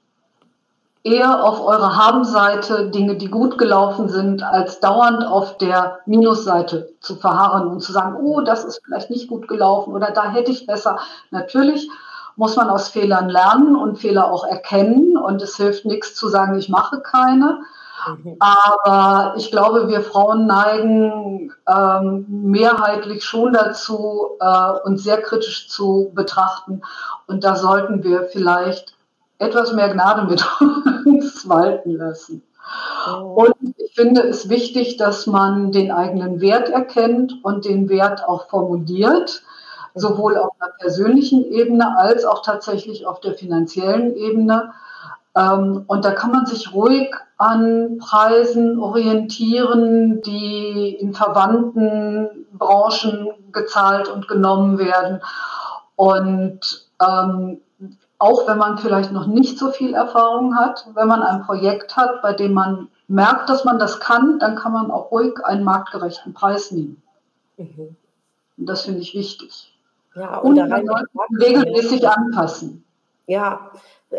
eher 1.09 1.43
auf 1.43 1.65
eurer 1.65 1.95
Habenseite 1.95 2.89
Dinge, 2.89 3.15
die 3.15 3.29
gut 3.29 3.57
gelaufen 3.57 4.09
sind, 4.09 4.43
als 4.43 4.79
dauernd 4.79 5.25
auf 5.25 5.57
der 5.57 5.99
Minusseite 6.05 6.93
zu 7.01 7.15
verharren 7.15 7.67
und 7.67 7.81
zu 7.81 7.91
sagen, 7.91 8.15
oh, 8.21 8.41
das 8.41 8.63
ist 8.63 8.81
vielleicht 8.85 9.09
nicht 9.09 9.27
gut 9.27 9.47
gelaufen 9.47 9.93
oder 9.93 10.11
da 10.11 10.29
hätte 10.29 10.51
ich 10.51 10.67
besser. 10.67 10.99
Natürlich 11.31 11.89
muss 12.35 12.55
man 12.55 12.69
aus 12.69 12.89
Fehlern 12.89 13.27
lernen 13.27 13.75
und 13.75 13.97
Fehler 13.97 14.31
auch 14.31 14.45
erkennen 14.45 15.17
und 15.17 15.41
es 15.41 15.57
hilft 15.57 15.85
nichts 15.85 16.15
zu 16.15 16.29
sagen, 16.29 16.57
ich 16.57 16.69
mache 16.69 17.01
keine. 17.01 17.59
Mhm. 18.07 18.37
Aber 18.39 19.33
ich 19.35 19.51
glaube, 19.51 19.87
wir 19.89 20.01
Frauen 20.01 20.45
neigen 20.45 21.51
ähm, 21.67 22.25
mehrheitlich 22.27 23.25
schon 23.25 23.53
dazu, 23.53 24.37
äh, 24.39 24.71
uns 24.85 25.03
sehr 25.03 25.21
kritisch 25.21 25.69
zu 25.69 26.11
betrachten. 26.13 26.81
Und 27.27 27.43
da 27.43 27.55
sollten 27.55 28.03
wir 28.03 28.23
vielleicht 28.23 28.95
etwas 29.39 29.73
mehr 29.73 29.89
Gnade 29.89 30.23
mit 30.29 30.45
uns 31.05 31.47
walten 31.49 31.95
lassen. 31.95 32.43
Oh. 33.07 33.45
Und 33.45 33.75
ich 33.77 33.95
finde 33.95 34.21
es 34.21 34.49
wichtig, 34.49 34.97
dass 34.97 35.25
man 35.25 35.71
den 35.71 35.91
eigenen 35.91 36.39
Wert 36.41 36.69
erkennt 36.69 37.33
und 37.43 37.65
den 37.65 37.89
Wert 37.89 38.27
auch 38.27 38.47
formuliert, 38.49 39.41
sowohl 39.95 40.37
auf 40.37 40.51
einer 40.59 40.73
persönlichen 40.79 41.43
Ebene 41.51 41.97
als 41.97 42.25
auch 42.25 42.43
tatsächlich 42.43 43.07
auf 43.07 43.21
der 43.21 43.33
finanziellen 43.33 44.15
Ebene. 44.15 44.73
Ähm, 45.35 45.83
und 45.87 46.05
da 46.05 46.11
kann 46.11 46.31
man 46.31 46.45
sich 46.45 46.73
ruhig 46.73 47.09
an 47.37 47.97
Preisen 47.97 48.79
orientieren, 48.79 50.21
die 50.21 50.95
in 50.99 51.13
verwandten 51.13 52.45
Branchen 52.53 53.29
gezahlt 53.51 54.09
und 54.09 54.27
genommen 54.27 54.77
werden. 54.77 55.21
Und 55.95 56.89
ähm, 57.01 57.61
auch 58.19 58.47
wenn 58.47 58.57
man 58.57 58.77
vielleicht 58.77 59.11
noch 59.11 59.27
nicht 59.27 59.57
so 59.57 59.71
viel 59.71 59.93
Erfahrung 59.93 60.55
hat, 60.55 60.87
wenn 60.93 61.07
man 61.07 61.23
ein 61.23 61.41
Projekt 61.43 61.95
hat, 61.95 62.21
bei 62.21 62.33
dem 62.33 62.53
man 62.53 62.89
merkt, 63.07 63.49
dass 63.49 63.65
man 63.65 63.79
das 63.79 63.99
kann, 63.99 64.39
dann 64.39 64.55
kann 64.55 64.73
man 64.73 64.91
auch 64.91 65.09
ruhig 65.09 65.33
einen 65.43 65.63
marktgerechten 65.63 66.33
Preis 66.33 66.71
nehmen. 66.71 67.01
Mhm. 67.57 67.95
Und 68.57 68.65
das 68.65 68.83
finde 68.83 68.99
ich 68.99 69.15
wichtig. 69.15 69.73
Ja, 70.15 70.37
und, 70.37 70.59
und 70.59 70.69
man 70.69 71.05
regelmäßig 71.39 72.07
anpassen. 72.07 72.83
Ja, 73.25 73.71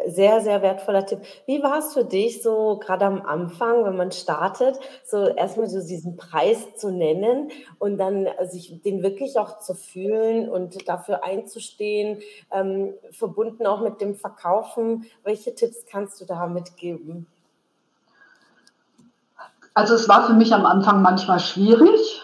sehr, 0.07 0.41
sehr 0.41 0.63
wertvoller 0.63 1.05
Tipp. 1.05 1.21
Wie 1.47 1.63
war 1.63 1.79
es 1.79 1.93
für 1.93 2.05
dich 2.05 2.43
so 2.43 2.79
gerade 2.79 3.05
am 3.07 3.23
Anfang, 3.23 3.85
wenn 3.85 3.97
man 3.97 4.13
startet, 4.13 4.79
so 5.05 5.27
erstmal 5.27 5.69
so 5.69 5.81
diesen 5.81 6.17
Preis 6.17 6.77
zu 6.77 6.91
nennen 6.91 7.51
und 7.79 7.99
dann 7.99 8.29
sich 8.49 8.81
den 8.83 9.03
wirklich 9.03 9.39
auch 9.39 9.59
zu 9.59 9.75
fühlen 9.75 10.49
und 10.49 10.89
dafür 10.89 11.25
einzustehen, 11.25 12.21
ähm, 12.53 12.95
verbunden 13.11 13.67
auch 13.67 13.81
mit 13.81 14.01
dem 14.01 14.15
Verkaufen? 14.15 15.07
Welche 15.25 15.55
Tipps 15.55 15.85
kannst 15.91 16.21
du 16.21 16.25
da 16.25 16.47
mitgeben? 16.47 17.27
Also 19.75 19.95
es 19.95 20.09
war 20.09 20.27
für 20.27 20.35
mich 20.35 20.53
am 20.53 20.67
Anfang 20.67 21.03
manchmal 21.03 21.41
schwierig. 21.41 22.23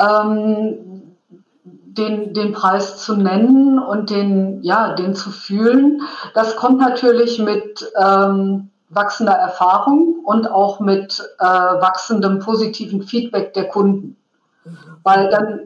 Ähm, 0.00 0.89
den, 2.00 2.34
den 2.34 2.52
Preis 2.52 2.96
zu 2.96 3.14
nennen 3.14 3.78
und 3.78 4.10
den, 4.10 4.62
ja, 4.62 4.94
den 4.94 5.14
zu 5.14 5.30
fühlen. 5.30 6.02
Das 6.34 6.56
kommt 6.56 6.80
natürlich 6.80 7.38
mit 7.38 7.86
ähm, 7.96 8.70
wachsender 8.88 9.34
Erfahrung 9.34 10.16
und 10.24 10.50
auch 10.50 10.80
mit 10.80 11.22
äh, 11.38 11.44
wachsendem 11.44 12.40
positiven 12.40 13.02
Feedback 13.02 13.54
der 13.54 13.68
Kunden. 13.68 14.16
Weil 15.04 15.28
dann 15.30 15.60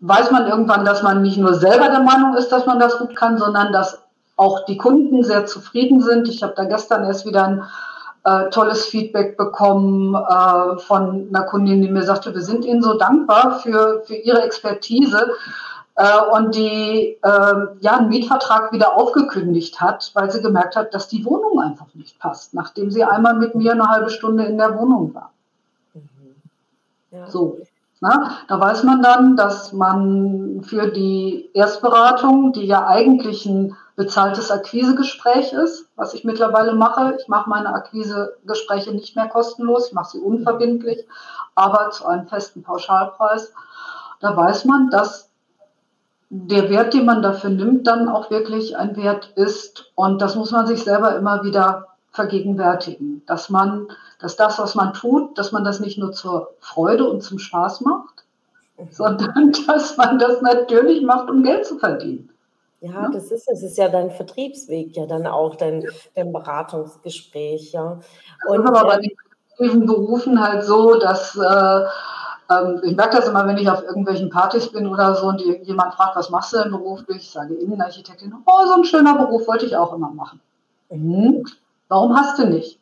weiß 0.00 0.30
man 0.32 0.48
irgendwann, 0.48 0.84
dass 0.84 1.02
man 1.02 1.22
nicht 1.22 1.38
nur 1.38 1.54
selber 1.54 1.88
der 1.88 2.00
Meinung 2.00 2.34
ist, 2.34 2.50
dass 2.50 2.66
man 2.66 2.80
das 2.80 2.98
gut 2.98 3.14
kann, 3.14 3.38
sondern 3.38 3.72
dass 3.72 4.02
auch 4.36 4.64
die 4.64 4.76
Kunden 4.76 5.22
sehr 5.22 5.46
zufrieden 5.46 6.00
sind. 6.00 6.28
Ich 6.28 6.42
habe 6.42 6.54
da 6.56 6.64
gestern 6.64 7.04
erst 7.04 7.26
wieder 7.26 7.46
ein 7.46 7.62
äh, 8.24 8.50
tolles 8.50 8.86
Feedback 8.86 9.36
bekommen 9.36 10.14
äh, 10.14 10.78
von 10.78 11.28
einer 11.28 11.44
Kundin, 11.44 11.82
die 11.82 11.90
mir 11.90 12.04
sagte, 12.04 12.34
wir 12.34 12.42
sind 12.42 12.64
Ihnen 12.64 12.82
so 12.82 12.94
dankbar 12.94 13.60
für, 13.60 14.02
für 14.06 14.14
Ihre 14.14 14.42
Expertise 14.42 15.32
äh, 15.96 16.18
und 16.32 16.54
die 16.54 17.18
äh, 17.22 17.54
ja 17.80 17.96
einen 17.96 18.08
Mietvertrag 18.08 18.72
wieder 18.72 18.96
aufgekündigt 18.96 19.80
hat, 19.80 20.10
weil 20.14 20.30
sie 20.30 20.40
gemerkt 20.40 20.76
hat, 20.76 20.94
dass 20.94 21.08
die 21.08 21.24
Wohnung 21.24 21.60
einfach 21.60 21.86
nicht 21.94 22.18
passt, 22.18 22.54
nachdem 22.54 22.90
sie 22.90 23.04
einmal 23.04 23.34
mit 23.34 23.54
mir 23.54 23.72
eine 23.72 23.88
halbe 23.88 24.10
Stunde 24.10 24.44
in 24.44 24.58
der 24.58 24.78
Wohnung 24.78 25.14
war. 25.14 25.32
Mhm. 25.94 26.00
Ja. 27.10 27.28
So. 27.28 27.58
Na, 28.04 28.38
da 28.48 28.58
weiß 28.58 28.82
man 28.82 29.00
dann, 29.00 29.36
dass 29.36 29.72
man 29.72 30.62
für 30.64 30.88
die 30.88 31.50
Erstberatung, 31.54 32.52
die 32.52 32.66
ja 32.66 32.88
eigentlich 32.88 33.46
ein 33.46 33.76
bezahltes 33.96 34.50
Akquisegespräch 34.50 35.52
ist, 35.52 35.88
was 35.96 36.14
ich 36.14 36.24
mittlerweile 36.24 36.74
mache. 36.74 37.16
Ich 37.20 37.28
mache 37.28 37.50
meine 37.50 37.74
Akquisegespräche 37.74 38.92
nicht 38.92 39.16
mehr 39.16 39.28
kostenlos, 39.28 39.88
ich 39.88 39.92
mache 39.92 40.12
sie 40.12 40.18
unverbindlich, 40.18 41.06
aber 41.54 41.90
zu 41.90 42.06
einem 42.06 42.26
festen 42.26 42.62
Pauschalpreis. 42.62 43.52
Da 44.20 44.36
weiß 44.36 44.64
man, 44.64 44.90
dass 44.90 45.30
der 46.30 46.70
Wert, 46.70 46.94
den 46.94 47.04
man 47.04 47.20
dafür 47.20 47.50
nimmt, 47.50 47.86
dann 47.86 48.08
auch 48.08 48.30
wirklich 48.30 48.76
ein 48.76 48.96
Wert 48.96 49.32
ist. 49.36 49.92
Und 49.94 50.22
das 50.22 50.34
muss 50.34 50.50
man 50.50 50.66
sich 50.66 50.82
selber 50.82 51.14
immer 51.16 51.44
wieder 51.44 51.88
vergegenwärtigen, 52.10 53.22
dass 53.26 53.50
man, 53.50 53.88
dass 54.18 54.36
das, 54.36 54.58
was 54.58 54.74
man 54.74 54.94
tut, 54.94 55.36
dass 55.36 55.52
man 55.52 55.64
das 55.64 55.80
nicht 55.80 55.98
nur 55.98 56.12
zur 56.12 56.50
Freude 56.60 57.08
und 57.08 57.22
zum 57.22 57.38
Spaß 57.38 57.82
macht, 57.82 58.24
sondern 58.90 59.52
dass 59.66 59.96
man 59.98 60.18
das 60.18 60.40
natürlich 60.40 61.02
macht, 61.02 61.28
um 61.28 61.42
Geld 61.42 61.66
zu 61.66 61.78
verdienen. 61.78 62.31
Ja, 62.82 63.08
das 63.10 63.30
ist 63.30 63.48
es. 63.48 63.62
ist 63.62 63.78
ja 63.78 63.88
dein 63.88 64.10
Vertriebsweg, 64.10 64.96
ja 64.96 65.06
dann 65.06 65.26
auch 65.26 65.54
dein, 65.54 65.86
dein 66.16 66.32
Beratungsgespräch, 66.32 67.72
ja. 67.72 68.00
Und, 68.48 68.64
das 68.64 68.64
ist 68.64 68.76
aber 68.76 68.88
bei 68.88 68.96
den 68.98 69.12
kreativen 69.56 69.86
Berufen 69.86 70.42
halt 70.42 70.64
so, 70.64 70.98
dass 70.98 71.36
äh, 71.36 71.84
ähm, 72.50 72.80
ich 72.82 72.96
merke 72.96 73.18
das 73.18 73.28
immer, 73.28 73.46
wenn 73.46 73.56
ich 73.56 73.70
auf 73.70 73.84
irgendwelchen 73.84 74.30
Partys 74.30 74.68
bin 74.72 74.88
oder 74.88 75.14
so 75.14 75.28
und 75.28 75.40
die, 75.40 75.60
jemand 75.62 75.94
fragt, 75.94 76.16
was 76.16 76.30
machst 76.30 76.52
du 76.52 76.58
denn 76.58 76.72
beruflich? 76.72 77.18
Ich 77.18 77.30
sage 77.30 77.54
Innenarchitektin, 77.54 78.34
oh, 78.46 78.66
so 78.66 78.72
ein 78.74 78.84
schöner 78.84 79.14
Beruf 79.14 79.46
wollte 79.46 79.66
ich 79.66 79.76
auch 79.76 79.92
immer 79.92 80.10
machen. 80.10 80.40
Mhm. 80.90 81.44
Warum 81.86 82.16
hast 82.16 82.40
du 82.40 82.46
nicht? 82.48 82.80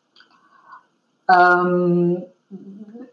Ähm, 1.29 2.25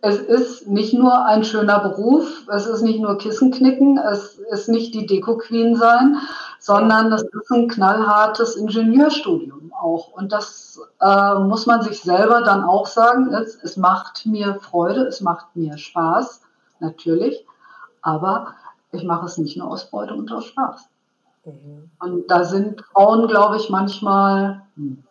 es 0.01 0.19
ist 0.19 0.67
nicht 0.67 0.93
nur 0.93 1.25
ein 1.25 1.43
schöner 1.43 1.79
Beruf, 1.79 2.47
es 2.53 2.65
ist 2.65 2.81
nicht 2.81 2.99
nur 2.99 3.17
Kissen 3.17 3.51
knicken, 3.51 3.97
es 3.97 4.39
ist 4.51 4.69
nicht 4.69 4.93
die 4.93 5.05
Deko-Queen 5.05 5.75
sein, 5.75 6.17
sondern 6.59 7.11
das 7.11 7.23
ist 7.23 7.51
ein 7.51 7.67
knallhartes 7.67 8.55
Ingenieurstudium 8.55 9.71
auch. 9.73 10.13
Und 10.13 10.31
das 10.31 10.79
äh, 11.01 11.35
muss 11.35 11.65
man 11.65 11.81
sich 11.81 12.01
selber 12.01 12.41
dann 12.41 12.63
auch 12.63 12.87
sagen, 12.87 13.33
es, 13.33 13.61
es 13.63 13.77
macht 13.77 14.25
mir 14.25 14.55
Freude, 14.55 15.01
es 15.01 15.21
macht 15.21 15.55
mir 15.55 15.77
Spaß, 15.77 16.41
natürlich, 16.79 17.45
aber 18.01 18.53
ich 18.91 19.03
mache 19.03 19.25
es 19.25 19.37
nicht 19.37 19.57
nur 19.57 19.69
aus 19.69 19.83
Freude 19.83 20.13
und 20.15 20.31
aus 20.31 20.45
Spaß. 20.45 20.89
Mhm. 21.45 21.91
Und 21.99 22.31
da 22.31 22.43
sind 22.43 22.81
Frauen, 22.93 23.27
glaube 23.27 23.57
ich, 23.57 23.69
manchmal 23.69 24.63
hm, 24.75 25.03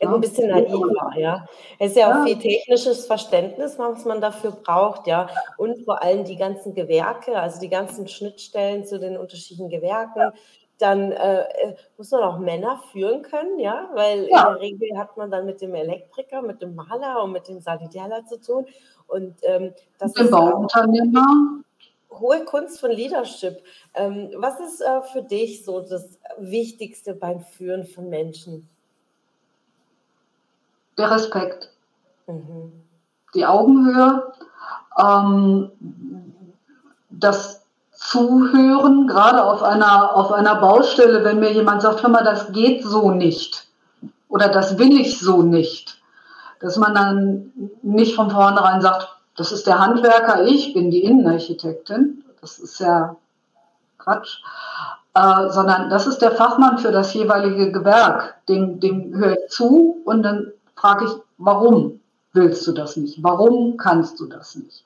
ja, 0.00 0.12
ein 0.12 0.20
bisschen 0.20 0.48
naiver, 0.48 1.12
ja. 1.16 1.46
Es 1.78 1.92
ist 1.92 1.96
ja 1.96 2.20
auch 2.20 2.24
viel 2.24 2.38
technisches 2.38 3.06
Verständnis, 3.06 3.78
was 3.78 4.04
man 4.04 4.20
dafür 4.20 4.50
braucht, 4.50 5.06
ja. 5.06 5.28
Und 5.56 5.84
vor 5.84 6.02
allem 6.02 6.24
die 6.24 6.36
ganzen 6.36 6.74
Gewerke, 6.74 7.38
also 7.38 7.60
die 7.60 7.68
ganzen 7.68 8.08
Schnittstellen 8.08 8.84
zu 8.84 8.98
den 8.98 9.16
unterschiedlichen 9.16 9.68
Gewerken. 9.68 10.32
Dann 10.78 11.12
äh, 11.12 11.42
äh, 11.42 11.76
muss 11.96 12.10
man 12.10 12.22
auch 12.22 12.38
Männer 12.38 12.80
führen 12.90 13.22
können, 13.22 13.58
ja, 13.58 13.88
weil 13.94 14.28
ja. 14.28 14.48
in 14.48 14.54
der 14.54 14.60
Regel 14.60 14.98
hat 14.98 15.16
man 15.16 15.30
dann 15.30 15.46
mit 15.46 15.60
dem 15.60 15.74
Elektriker, 15.74 16.42
mit 16.42 16.60
dem 16.60 16.74
Maler 16.74 17.22
und 17.22 17.32
mit 17.32 17.48
dem 17.48 17.60
Sanitärler 17.60 18.24
zu 18.26 18.40
tun. 18.40 18.66
Und 19.06 19.36
ähm, 19.42 19.72
das 19.98 20.16
ist 20.16 20.30
Bauunternehmer. 20.30 21.62
Hohe 22.10 22.44
Kunst 22.44 22.80
von 22.80 22.90
Leadership. 22.90 23.62
Ähm, 23.94 24.30
was 24.36 24.60
ist 24.60 24.80
äh, 24.80 25.02
für 25.12 25.22
dich 25.22 25.64
so 25.64 25.80
das 25.80 26.18
Wichtigste 26.38 27.14
beim 27.14 27.40
Führen 27.40 27.84
von 27.86 28.08
Menschen? 28.08 28.68
der 30.96 31.10
Respekt, 31.10 31.70
mhm. 32.26 32.72
die 33.34 33.46
Augenhöhe, 33.46 34.32
ähm, 34.98 35.70
das 37.10 37.63
Zuhören, 38.04 39.06
gerade 39.06 39.42
auf 39.44 39.62
einer, 39.62 40.14
auf 40.14 40.30
einer 40.30 40.56
Baustelle, 40.56 41.24
wenn 41.24 41.40
mir 41.40 41.52
jemand 41.52 41.82
sagt, 41.82 42.02
hör 42.02 42.10
mal, 42.10 42.24
das 42.24 42.52
geht 42.52 42.84
so 42.84 43.10
nicht 43.10 43.66
oder 44.28 44.48
das 44.48 44.78
will 44.78 45.00
ich 45.00 45.20
so 45.20 45.42
nicht, 45.42 46.02
dass 46.60 46.76
man 46.76 46.94
dann 46.94 47.52
nicht 47.82 48.16
von 48.16 48.30
vornherein 48.30 48.80
sagt, 48.80 49.08
das 49.36 49.52
ist 49.52 49.66
der 49.66 49.78
Handwerker, 49.78 50.44
ich 50.44 50.74
bin 50.74 50.90
die 50.90 51.04
Innenarchitektin, 51.04 52.24
das 52.40 52.58
ist 52.58 52.80
ja 52.80 53.16
Quatsch, 53.98 54.40
äh, 55.14 55.50
sondern 55.50 55.88
das 55.88 56.06
ist 56.06 56.18
der 56.18 56.32
Fachmann 56.32 56.78
für 56.78 56.90
das 56.90 57.14
jeweilige 57.14 57.70
Gewerk, 57.70 58.34
dem, 58.48 58.80
dem 58.80 59.14
höre 59.14 59.38
ich 59.38 59.50
zu 59.50 60.02
und 60.04 60.24
dann 60.24 60.52
frage 60.74 61.04
ich, 61.04 61.12
warum 61.38 62.00
willst 62.32 62.66
du 62.66 62.72
das 62.72 62.96
nicht? 62.96 63.22
Warum 63.22 63.76
kannst 63.76 64.18
du 64.18 64.26
das 64.26 64.56
nicht? 64.56 64.84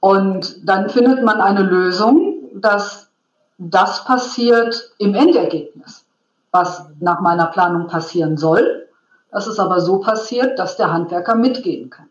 Und 0.00 0.68
dann 0.68 0.88
findet 0.88 1.24
man 1.24 1.40
eine 1.40 1.62
Lösung, 1.62 2.44
dass 2.54 3.10
das 3.58 4.04
passiert 4.04 4.92
im 4.98 5.14
Endergebnis, 5.14 6.04
was 6.52 6.86
nach 7.00 7.20
meiner 7.20 7.46
Planung 7.46 7.88
passieren 7.88 8.36
soll. 8.36 8.88
Das 9.30 9.46
ist 9.46 9.58
aber 9.58 9.80
so 9.80 9.98
passiert, 9.98 10.58
dass 10.58 10.76
der 10.76 10.92
Handwerker 10.92 11.34
mitgehen 11.34 11.90
kann. 11.90 12.08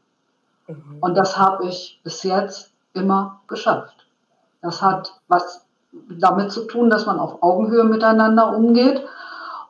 Mhm. 0.67 0.97
Und 0.99 1.15
das 1.15 1.37
habe 1.37 1.65
ich 1.65 1.99
bis 2.03 2.23
jetzt 2.23 2.71
immer 2.93 3.41
geschafft. 3.47 3.95
Das 4.61 4.81
hat 4.81 5.13
was 5.27 5.65
damit 6.09 6.51
zu 6.51 6.65
tun, 6.65 6.89
dass 6.89 7.05
man 7.05 7.19
auf 7.19 7.41
Augenhöhe 7.41 7.85
miteinander 7.85 8.55
umgeht 8.55 9.03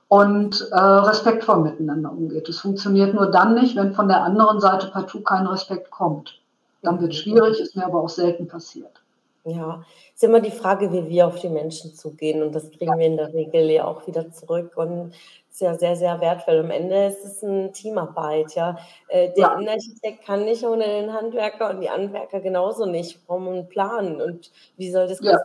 und 0.08 0.68
äh, 0.72 0.80
respektvoll 0.80 1.62
miteinander 1.62 2.12
umgeht. 2.12 2.50
Es 2.50 2.60
funktioniert 2.60 3.14
nur 3.14 3.30
dann 3.30 3.54
nicht, 3.54 3.76
wenn 3.76 3.94
von 3.94 4.08
der 4.08 4.24
anderen 4.24 4.60
Seite 4.60 4.88
partout 4.88 5.22
kein 5.22 5.46
Respekt 5.46 5.92
kommt. 5.92 6.40
Dann 6.88 7.02
wird 7.02 7.12
es 7.12 7.20
schwierig, 7.20 7.60
ist 7.60 7.76
mir 7.76 7.86
aber 7.86 8.02
auch 8.02 8.10
selten 8.10 8.48
passiert. 8.48 9.04
Ja, 9.44 9.84
ist 10.14 10.24
immer 10.24 10.42
die 10.42 10.52
Frage, 10.52 10.92
wie 10.92 11.08
wir 11.08 11.28
auf 11.28 11.40
die 11.40 11.50
Menschen 11.50 11.94
zugehen 11.94 12.42
und 12.44 12.54
das 12.54 12.70
kriegen 12.70 12.98
wir 12.98 13.06
in 13.06 13.18
der 13.18 13.34
Regel 13.34 13.70
ja 13.70 13.86
auch 13.86 14.06
wieder 14.08 14.30
zurück 14.32 14.74
und 14.76 15.14
ist 15.50 15.62
ja 15.62 15.74
sehr, 15.74 15.96
sehr 15.96 16.22
wertvoll. 16.22 16.60
Am 16.60 16.72
Ende 16.72 17.08
ist 17.08 17.26
es 17.26 17.44
eine 17.44 17.72
Teamarbeit, 17.72 18.56
ja. 18.56 18.78
Äh, 19.08 19.30
der 19.34 19.38
ja. 19.38 19.54
Innenarchitekt 19.56 20.26
kann 20.26 20.46
nicht 20.46 20.64
ohne 20.64 20.86
den 20.86 21.14
Handwerker 21.14 21.70
und 21.70 21.82
die 21.82 21.90
Handwerker 21.90 22.42
genauso 22.42 22.86
nicht. 22.86 23.20
vom 23.26 23.48
einen 23.48 23.68
Plan 23.68 24.22
und 24.22 24.52
wie 24.78 24.92
soll 24.92 25.08
das 25.08 25.20
ja. 25.22 25.38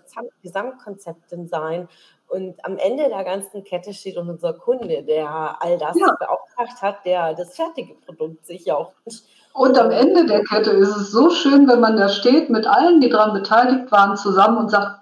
Gesamtkonzept 0.42 1.32
denn 1.32 1.48
sein? 1.48 1.88
Und 2.28 2.64
am 2.64 2.78
Ende 2.78 3.08
der 3.08 3.24
ganzen 3.24 3.62
Kette 3.62 3.92
steht 3.92 4.16
unser 4.16 4.54
Kunde, 4.54 5.02
der 5.02 5.62
all 5.62 5.76
das 5.78 5.96
ja. 5.98 6.14
beauftragt 6.18 6.80
hat, 6.80 7.04
der 7.04 7.34
das 7.34 7.54
fertige 7.54 7.94
Produkt 7.94 8.46
sich 8.46 8.64
ja 8.64 8.76
auch 8.76 8.92
wünscht. 9.04 9.24
Und 9.52 9.78
am 9.78 9.90
Ende 9.90 10.26
der 10.26 10.44
Kette 10.44 10.70
ist 10.70 10.96
es 10.96 11.10
so 11.10 11.30
schön, 11.30 11.68
wenn 11.68 11.80
man 11.80 11.96
da 11.96 12.08
steht 12.08 12.48
mit 12.48 12.66
allen, 12.66 13.00
die 13.00 13.10
daran 13.10 13.34
beteiligt 13.34 13.92
waren, 13.92 14.16
zusammen 14.16 14.56
und 14.56 14.70
sagt, 14.70 15.00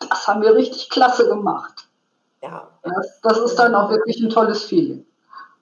das 0.00 0.26
haben 0.26 0.42
wir 0.42 0.54
richtig 0.54 0.90
klasse 0.90 1.28
gemacht. 1.28 1.88
Ja. 2.42 2.68
Das, 2.82 3.20
das 3.22 3.38
ist 3.38 3.56
dann 3.56 3.74
auch 3.74 3.90
wirklich 3.90 4.20
ein 4.20 4.30
tolles 4.30 4.64
Feeling. 4.64 5.06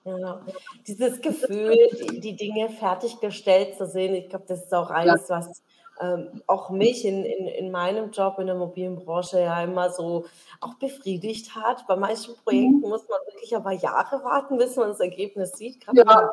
Ja. 0.03 0.39
Dieses 0.87 1.21
Gefühl, 1.21 1.75
die, 1.99 2.19
die 2.19 2.35
Dinge 2.35 2.69
fertiggestellt 2.69 3.75
zu 3.77 3.87
sehen, 3.87 4.13
ich 4.13 4.29
glaube, 4.29 4.45
das 4.47 4.63
ist 4.63 4.73
auch 4.73 4.91
eines, 4.91 5.27
ja. 5.29 5.39
was 5.39 5.63
ähm, 6.01 6.43
auch 6.45 6.69
mich 6.69 7.05
in, 7.05 7.23
in, 7.23 7.47
in 7.47 7.71
meinem 7.71 8.11
Job 8.11 8.37
in 8.39 8.47
der 8.47 8.55
mobilen 8.55 8.97
Branche 8.97 9.39
ja 9.39 9.63
immer 9.63 9.89
so 9.89 10.25
auch 10.59 10.75
befriedigt 10.75 11.55
hat. 11.55 11.87
Bei 11.87 11.95
manchen 11.95 12.35
Projekten 12.43 12.81
mhm. 12.81 12.89
muss 12.89 13.07
man 13.07 13.19
wirklich 13.27 13.55
aber 13.55 13.71
Jahre 13.71 14.23
warten, 14.23 14.57
bis 14.57 14.75
man 14.75 14.89
das 14.89 14.99
Ergebnis 14.99 15.53
sieht, 15.53 15.81
gerade 15.81 15.99
ja. 15.99 16.31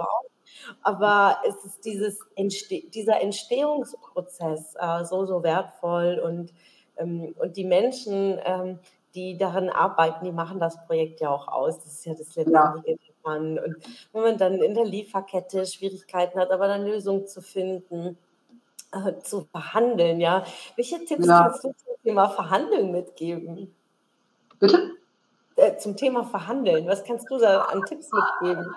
Aber 0.83 1.39
es 1.47 1.65
ist 1.65 1.85
dieses 1.85 2.21
Entste 2.37 2.83
dieser 2.89 3.21
Entstehungsprozess 3.21 4.75
äh, 4.79 5.05
so, 5.05 5.27
so 5.27 5.43
wertvoll 5.43 6.21
und, 6.25 6.53
ähm, 6.97 7.35
und 7.39 7.57
die 7.57 7.65
Menschen, 7.65 8.41
ähm, 8.45 8.79
die 9.15 9.37
daran 9.37 9.69
arbeiten, 9.69 10.25
die 10.25 10.33
machen 10.33 10.59
das 10.59 10.85
Projekt 10.87 11.21
ja 11.21 11.31
auch 11.31 11.49
aus. 11.49 11.79
Das 11.79 11.93
ist 11.93 12.07
ja 12.07 12.15
das 12.15 12.35
Lebendige 12.35 12.99
ja. 13.25 13.33
Und 13.35 13.61
wenn 14.13 14.23
man 14.23 14.39
dann 14.39 14.55
in 14.55 14.75
der 14.75 14.85
Lieferkette 14.85 15.65
Schwierigkeiten 15.67 16.39
hat, 16.39 16.51
aber 16.51 16.65
eine 16.65 16.91
Lösung 16.91 17.27
zu 17.27 17.41
finden, 17.41 18.19
äh, 18.93 19.19
zu 19.21 19.43
verhandeln, 19.43 20.21
ja. 20.21 20.45
Welche 20.77 21.05
Tipps 21.05 21.27
ja. 21.27 21.43
kannst 21.43 21.65
du 21.65 21.69
zum 21.69 21.95
Thema 22.03 22.29
Verhandeln 22.29 22.91
mitgeben? 22.91 23.75
Bitte? 24.59 24.93
Äh, 25.57 25.77
zum 25.77 25.97
Thema 25.97 26.25
Verhandeln, 26.25 26.87
was 26.87 27.05
kannst 27.05 27.31
du 27.31 27.39
da 27.39 27.63
an 27.63 27.83
Tipps 27.85 28.11
mitgeben? 28.13 28.75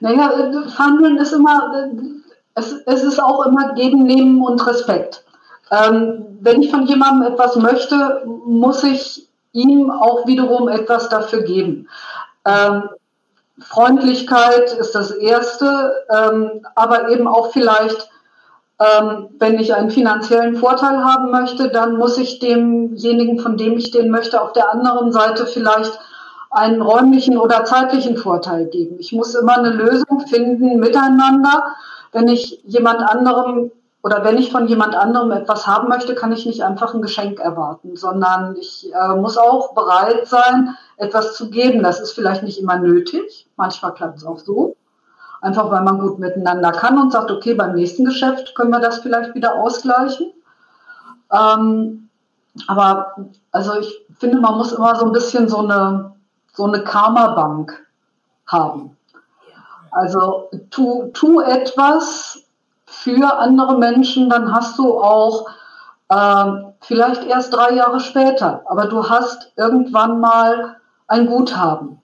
Naja, 0.00 0.32
äh, 0.32 0.68
Verhandeln 0.68 1.16
ist 1.18 1.32
immer, 1.32 1.72
äh, 1.74 1.88
es, 2.54 2.72
es 2.86 3.02
ist 3.02 3.22
auch 3.22 3.46
immer 3.46 3.74
geben, 3.74 4.04
nehmen 4.04 4.42
und 4.42 4.66
Respekt. 4.66 5.24
Ähm, 5.70 6.38
wenn 6.40 6.62
ich 6.62 6.70
von 6.70 6.86
jemandem 6.86 7.32
etwas 7.32 7.56
möchte, 7.56 8.22
muss 8.24 8.82
ich 8.84 9.28
ihm 9.52 9.90
auch 9.90 10.26
wiederum 10.26 10.68
etwas 10.68 11.08
dafür 11.08 11.42
geben. 11.42 11.88
Ähm, 12.44 12.88
Freundlichkeit 13.60 14.72
ist 14.72 14.94
das 14.94 15.10
Erste, 15.10 15.92
ähm, 16.10 16.66
aber 16.74 17.10
eben 17.10 17.26
auch 17.26 17.52
vielleicht 17.52 18.08
ähm, 18.80 19.30
wenn 19.38 19.58
ich 19.58 19.74
einen 19.74 19.90
finanziellen 19.90 20.56
Vorteil 20.56 21.02
haben 21.04 21.30
möchte, 21.30 21.68
dann 21.68 21.96
muss 21.96 22.16
ich 22.16 22.38
demjenigen, 22.38 23.40
von 23.40 23.56
dem 23.56 23.76
ich 23.76 23.90
den 23.90 24.10
möchte, 24.10 24.40
auf 24.40 24.52
der 24.52 24.72
anderen 24.72 25.10
Seite 25.10 25.46
vielleicht 25.46 25.98
einen 26.50 26.80
räumlichen 26.80 27.36
oder 27.36 27.64
zeitlichen 27.64 28.16
Vorteil 28.16 28.66
geben. 28.66 28.96
Ich 28.98 29.12
muss 29.12 29.34
immer 29.34 29.58
eine 29.58 29.70
Lösung 29.70 30.20
finden 30.28 30.78
miteinander. 30.78 31.74
Wenn 32.12 32.28
ich 32.28 32.62
jemand 32.64 33.00
anderem 33.00 33.70
oder 34.02 34.24
wenn 34.24 34.38
ich 34.38 34.52
von 34.52 34.68
jemand 34.68 34.94
anderem 34.94 35.32
etwas 35.32 35.66
haben 35.66 35.88
möchte, 35.88 36.14
kann 36.14 36.32
ich 36.32 36.46
nicht 36.46 36.62
einfach 36.62 36.94
ein 36.94 37.02
Geschenk 37.02 37.40
erwarten, 37.40 37.96
sondern 37.96 38.56
ich 38.56 38.90
äh, 38.94 39.16
muss 39.16 39.36
auch 39.36 39.74
bereit 39.74 40.26
sein, 40.26 40.76
etwas 40.96 41.36
zu 41.36 41.50
geben. 41.50 41.82
Das 41.82 42.00
ist 42.00 42.12
vielleicht 42.12 42.42
nicht 42.42 42.60
immer 42.60 42.78
nötig. 42.78 43.48
Manchmal 43.56 43.94
klappt 43.94 44.18
es 44.18 44.24
auch 44.24 44.38
so. 44.38 44.76
Einfach 45.40 45.70
weil 45.70 45.82
man 45.82 45.98
gut 45.98 46.18
miteinander 46.18 46.72
kann 46.72 46.98
und 46.98 47.12
sagt, 47.12 47.30
okay, 47.30 47.54
beim 47.54 47.74
nächsten 47.74 48.04
Geschäft 48.04 48.54
können 48.54 48.70
wir 48.70 48.80
das 48.80 48.98
vielleicht 48.98 49.34
wieder 49.34 49.54
ausgleichen. 49.56 50.32
Ähm, 51.32 52.08
aber 52.66 53.14
also 53.52 53.78
ich 53.78 54.06
finde, 54.18 54.40
man 54.40 54.56
muss 54.56 54.72
immer 54.72 54.96
so 54.96 55.06
ein 55.06 55.12
bisschen 55.12 55.48
so 55.48 55.58
eine, 55.58 56.12
so 56.58 56.64
eine 56.64 56.82
Karma-Bank 56.82 57.86
haben. 58.48 58.96
Also 59.92 60.50
tu, 60.70 61.10
tu 61.14 61.40
etwas 61.40 62.42
für 62.84 63.38
andere 63.38 63.78
Menschen, 63.78 64.28
dann 64.28 64.52
hast 64.52 64.76
du 64.76 64.98
auch 65.00 65.46
äh, 66.08 66.46
vielleicht 66.80 67.24
erst 67.24 67.54
drei 67.54 67.74
Jahre 67.74 68.00
später, 68.00 68.62
aber 68.66 68.86
du 68.86 69.08
hast 69.08 69.52
irgendwann 69.54 70.18
mal 70.18 70.78
ein 71.06 71.28
Guthaben. 71.28 72.02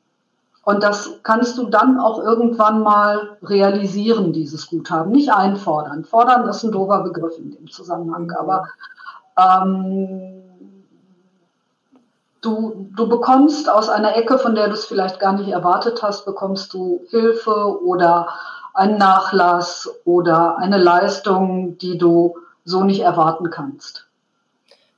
Und 0.64 0.85
das 0.85 1.19
kannst 1.25 1.59
du 1.59 1.64
dann 1.69 1.99
auch 1.99 2.23
irgendwann 2.23 2.81
mal 2.81 3.37
realisieren, 3.43 4.33
dieses 4.33 4.69
Guthaben. 4.69 5.11
Nicht 5.11 5.33
einfordern. 5.33 6.05
Fordern 6.05 6.49
ist 6.49 6.62
ein 6.62 6.71
doofer 6.71 7.03
Begriff 7.03 7.37
in 7.38 7.51
dem 7.51 7.69
Zusammenhang, 7.69 8.27
mhm. 8.27 8.37
aber 8.37 8.69
ähm, 9.37 10.43
du, 12.44 12.88
du 12.94 13.09
bekommst 13.09 13.68
aus 13.68 13.88
einer 13.88 14.16
Ecke, 14.16 14.38
von 14.38 14.54
der 14.54 14.68
du 14.68 14.74
es 14.74 14.85
vielleicht 14.85 15.18
gar 15.18 15.33
nicht 15.33 15.48
erwartet 15.48 16.02
hast, 16.02 16.24
bekommst 16.24 16.72
du 16.74 17.04
Hilfe 17.11 17.80
oder 17.83 18.28
einen 18.74 18.98
Nachlass 18.98 19.88
oder 20.04 20.59
eine 20.59 20.78
Leistung, 20.78 21.78
die 21.78 21.96
du 21.96 22.37
so 22.64 22.83
nicht 22.83 23.00
erwarten 23.00 23.50
kannst. 23.50 24.09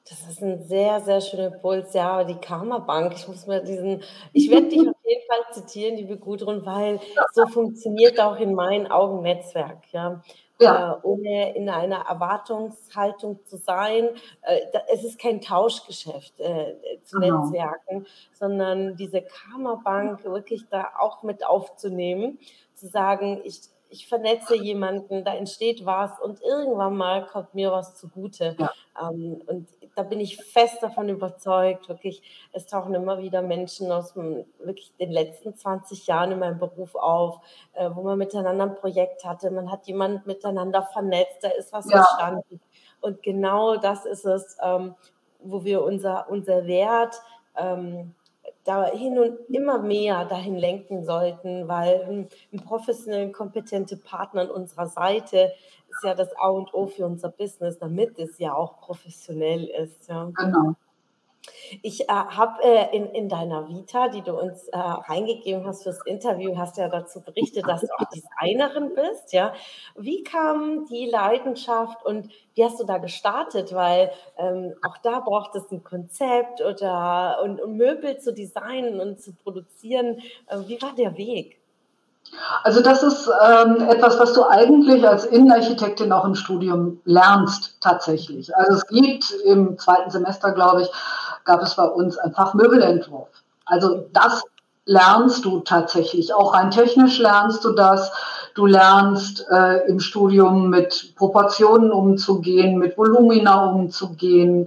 Das 0.09 0.21
ist 0.29 0.41
ein 0.41 0.63
sehr, 0.63 1.01
sehr 1.01 1.21
schöner 1.21 1.49
Impuls. 1.49 1.93
Ja, 1.93 2.23
die 2.23 2.37
Karma-Bank. 2.37 3.13
Ich 3.17 3.27
muss 3.27 3.47
mir 3.47 3.61
diesen, 3.61 4.03
ich 4.33 4.49
werde 4.51 4.69
dich 4.69 4.81
auf 4.81 4.95
jeden 5.05 5.27
Fall 5.27 5.53
zitieren, 5.53 5.97
liebe 5.97 6.17
Gudrun, 6.17 6.65
weil 6.65 7.01
so 7.33 7.47
funktioniert 7.47 8.21
auch 8.21 8.39
in 8.39 8.55
meinen 8.55 8.87
Augen 8.87 9.23
Netzwerk. 9.23 9.79
Ja. 9.93 10.23
Ja. 10.59 10.95
Äh, 10.95 10.99
ohne 11.03 11.55
in 11.55 11.69
einer 11.69 12.07
Erwartungshaltung 12.09 13.45
zu 13.45 13.59
sein. 13.59 14.09
Äh, 14.43 14.61
es 14.93 15.05
ist 15.05 15.19
kein 15.19 15.41
Tauschgeschäft 15.41 16.41
äh, 16.41 16.77
zu 17.05 17.19
genau. 17.21 17.45
Netzwerken, 17.45 18.07
sondern 18.33 18.97
diese 18.97 19.23
Karma-Bank 19.23 20.25
wirklich 20.25 20.67
da 20.71 20.93
auch 20.99 21.23
mit 21.23 21.45
aufzunehmen, 21.45 22.39
zu 22.75 22.87
sagen, 22.89 23.41
ich, 23.45 23.61
ich 23.89 24.09
vernetze 24.09 24.57
jemanden, 24.57 25.25
da 25.25 25.35
entsteht 25.35 25.87
was 25.87 26.19
und 26.21 26.43
irgendwann 26.43 26.97
mal 26.97 27.27
kommt 27.27 27.55
mir 27.55 27.71
was 27.71 27.95
zugute. 27.95 28.57
Ja. 28.59 28.73
Ähm, 29.01 29.43
und 29.47 29.69
da 29.95 30.03
bin 30.03 30.21
ich 30.21 30.37
fest 30.37 30.83
davon 30.83 31.09
überzeugt, 31.09 31.89
wirklich, 31.89 32.23
es 32.53 32.67
tauchen 32.67 32.95
immer 32.95 33.19
wieder 33.19 33.43
Menschen 33.43 33.91
aus 33.91 34.15
dem, 34.15 34.45
wirklich 34.59 34.93
den 34.99 35.11
letzten 35.11 35.55
20 35.55 36.07
Jahren 36.07 36.33
in 36.33 36.39
meinem 36.39 36.59
Beruf 36.59 36.95
auf, 36.95 37.41
äh, 37.75 37.89
wo 37.93 38.03
man 38.03 38.19
miteinander 38.19 38.65
ein 38.65 38.75
Projekt 38.75 39.25
hatte, 39.25 39.51
man 39.51 39.71
hat 39.71 39.87
jemanden 39.87 40.23
miteinander 40.27 40.83
vernetzt, 40.83 41.43
da 41.43 41.49
ist 41.49 41.73
was 41.73 41.89
ja. 41.91 41.99
entstanden. 41.99 42.61
Und 43.01 43.23
genau 43.23 43.77
das 43.77 44.05
ist 44.05 44.25
es, 44.25 44.57
ähm, 44.63 44.95
wo 45.41 45.65
wir 45.65 45.83
unser, 45.83 46.29
unser 46.29 46.67
Wert 46.67 47.15
ähm, 47.57 48.15
dahin 48.67 49.19
und 49.19 49.39
immer 49.49 49.81
mehr 49.81 50.25
dahin 50.25 50.57
lenken 50.57 51.05
sollten, 51.05 51.69
weil 51.69 52.03
ein, 52.05 52.29
ein 52.53 52.61
professionell 52.61 53.31
kompetente 53.31 53.97
Partner 53.97 54.43
an 54.43 54.51
unserer 54.51 54.89
Seite 54.89 55.53
ist 55.89 56.05
ja 56.05 56.15
das 56.15 56.37
A 56.37 56.49
und 56.49 56.75
O 56.75 56.87
für 56.87 57.07
unser 57.07 57.31
Business, 57.31 57.79
damit 57.79 58.19
es 58.19 58.39
ja 58.39 58.55
auch 58.55 58.79
professionell 58.81 59.65
ist. 59.65 60.09
Ja. 60.09 60.31
Genau. 60.35 60.75
Ich 61.83 62.03
äh, 62.03 62.13
habe 62.13 62.63
äh, 62.63 62.97
in, 62.97 63.07
in 63.07 63.29
deiner 63.29 63.69
Vita, 63.69 64.09
die 64.09 64.23
du 64.23 64.33
uns 64.33 64.69
äh, 64.69 64.77
reingegeben 64.79 65.67
hast 65.67 65.83
fürs 65.83 66.05
Interview, 66.07 66.57
hast 66.57 66.77
ja 66.77 66.89
dazu 66.89 67.21
berichtet, 67.21 67.67
dass 67.67 67.81
du 67.81 67.89
auch 67.99 68.09
Designerin 68.11 68.95
bist. 68.95 69.33
Ja, 69.33 69.53
wie 69.97 70.23
kam 70.23 70.87
die 70.87 71.07
Leidenschaft 71.07 72.05
und 72.05 72.31
wie 72.55 72.65
hast 72.65 72.81
du 72.81 72.85
da 72.85 72.99
gestartet? 72.99 73.75
Weil 73.75 74.13
ähm, 74.39 74.75
auch 74.87 74.99
da 74.99 75.21
braucht 75.21 75.55
es 75.57 75.71
ein 75.71 75.85
Konzept 75.85 76.61
oder 76.61 77.41
und, 77.43 77.61
und 77.61 77.77
Möbel 77.77 78.19
zu 78.19 78.33
designen 78.33 79.01
und 79.01 79.21
zu 79.21 79.33
produzieren. 79.33 80.21
Äh, 80.49 80.59
wie 80.67 80.81
war 80.81 80.95
der 80.95 81.17
Weg? 81.17 81.59
Also 82.65 82.83
das 82.83 83.03
ist 83.03 83.29
ähm, 83.29 83.89
etwas, 83.89 84.19
was 84.19 84.33
du 84.33 84.45
eigentlich 84.45 85.07
als 85.07 85.27
Innenarchitektin 85.27 86.13
auch 86.13 86.25
im 86.25 86.35
Studium 86.35 87.01
lernst 87.05 87.77
tatsächlich. 87.81 88.55
Also 88.57 88.75
es 88.75 88.87
gibt 88.89 89.31
im 89.45 89.79
zweiten 89.79 90.11
Semester, 90.11 90.53
glaube 90.53 90.83
ich, 90.83 90.89
gab 91.47 91.63
es 91.63 91.75
bei 91.75 91.85
uns 91.85 92.19
ein 92.19 92.33
Fach 92.35 92.53
Möbelentwurf. 92.55 93.29
Also 93.65 94.09
das 94.13 94.43
lernst 94.85 95.45
du 95.45 95.61
tatsächlich. 95.61 96.33
Auch 96.35 96.55
rein 96.55 96.71
technisch 96.71 97.19
lernst 97.19 97.65
du 97.65 97.73
das. 97.73 98.13
Du 98.57 98.65
lernst 98.65 99.47
äh, 99.51 99.87
im 99.87 100.01
Studium 100.01 100.71
mit 100.71 101.15
Proportionen 101.15 101.93
umzugehen, 101.93 102.79
mit 102.79 102.97
Volumina 102.97 103.67
umzugehen. 103.67 104.67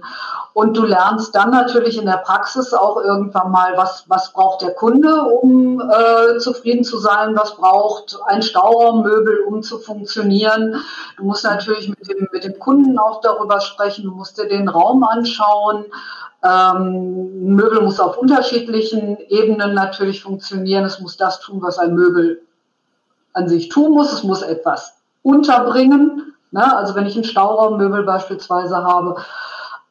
Und 0.52 0.76
du 0.76 0.84
lernst 0.84 1.34
dann 1.34 1.50
natürlich 1.50 1.98
in 1.98 2.06
der 2.06 2.18
Praxis 2.18 2.72
auch 2.72 2.98
irgendwann 3.02 3.50
mal, 3.50 3.76
was, 3.76 4.04
was 4.06 4.32
braucht 4.32 4.62
der 4.62 4.74
Kunde, 4.74 5.24
um 5.24 5.80
äh, 5.80 6.38
zufrieden 6.38 6.84
zu 6.84 6.98
sein, 6.98 7.34
was 7.34 7.56
braucht 7.56 8.16
ein 8.26 8.42
Stauraummöbel, 8.42 9.40
um 9.48 9.60
zu 9.60 9.78
funktionieren. 9.78 10.76
Du 11.16 11.24
musst 11.24 11.42
natürlich 11.42 11.88
mit 11.88 12.08
dem, 12.08 12.28
mit 12.32 12.44
dem 12.44 12.60
Kunden 12.60 12.96
auch 12.96 13.20
darüber 13.22 13.60
sprechen, 13.60 14.04
du 14.04 14.12
musst 14.12 14.38
dir 14.38 14.46
den 14.46 14.68
Raum 14.68 15.02
anschauen. 15.02 15.86
Ähm, 16.44 17.56
Möbel 17.56 17.80
muss 17.80 17.98
auf 17.98 18.18
unterschiedlichen 18.18 19.18
Ebenen 19.28 19.74
natürlich 19.74 20.22
funktionieren. 20.22 20.84
Es 20.84 21.00
muss 21.00 21.16
das 21.16 21.40
tun, 21.40 21.60
was 21.60 21.78
ein 21.78 21.94
Möbel 21.94 22.42
an 23.32 23.48
sich 23.48 23.68
tun 23.68 23.92
muss. 23.92 24.12
Es 24.12 24.22
muss 24.22 24.42
etwas 24.42 24.96
unterbringen. 25.22 26.34
Ne? 26.50 26.76
Also 26.76 26.94
wenn 26.94 27.06
ich 27.06 27.16
ein 27.16 27.24
Stauraummöbel 27.24 28.04
beispielsweise 28.04 28.76
habe, 28.76 29.16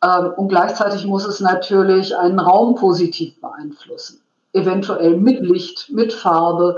ähm, 0.03 0.33
und 0.37 0.47
gleichzeitig 0.49 1.05
muss 1.05 1.25
es 1.25 1.39
natürlich 1.39 2.15
einen 2.15 2.39
Raum 2.39 2.75
positiv 2.75 3.39
beeinflussen. 3.41 4.21
Eventuell 4.53 5.17
mit 5.17 5.41
Licht, 5.41 5.89
mit 5.89 6.13
Farbe. 6.13 6.77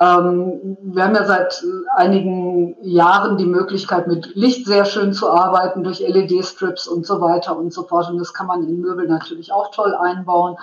Ähm, 0.00 0.76
wir 0.82 1.04
haben 1.04 1.14
ja 1.14 1.24
seit 1.24 1.62
einigen 1.96 2.76
Jahren 2.82 3.36
die 3.36 3.46
Möglichkeit, 3.46 4.06
mit 4.06 4.34
Licht 4.34 4.66
sehr 4.66 4.84
schön 4.84 5.12
zu 5.12 5.30
arbeiten, 5.30 5.84
durch 5.84 6.00
LED-Strips 6.00 6.88
und 6.88 7.06
so 7.06 7.20
weiter 7.20 7.56
und 7.56 7.72
so 7.72 7.82
fort. 7.82 8.08
Und 8.10 8.18
das 8.18 8.32
kann 8.32 8.46
man 8.46 8.62
in 8.62 8.80
Möbel 8.80 9.08
natürlich 9.08 9.52
auch 9.52 9.70
toll 9.72 9.94
einbauen, 9.94 10.56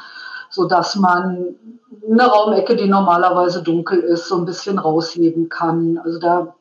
sodass 0.49 0.95
man 0.95 1.55
eine 2.09 2.25
Raumecke, 2.25 2.75
die 2.75 2.87
normalerweise 2.87 3.61
dunkel 3.61 3.99
ist, 3.99 4.27
so 4.27 4.37
ein 4.37 4.45
bisschen 4.45 4.79
rausheben 4.79 5.49
kann. 5.49 5.99
Also 6.03 6.19
da 6.19 6.55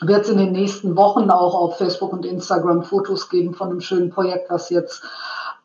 wird 0.00 0.24
es 0.24 0.30
in 0.30 0.38
den 0.38 0.52
nächsten 0.52 0.96
Wochen 0.96 1.30
auch 1.30 1.54
auf 1.54 1.78
Facebook 1.78 2.12
und 2.12 2.26
Instagram 2.26 2.82
Fotos 2.82 3.28
geben 3.28 3.54
von 3.54 3.70
einem 3.70 3.80
schönen 3.80 4.10
Projekt, 4.10 4.50
was 4.50 4.70
jetzt 4.70 5.02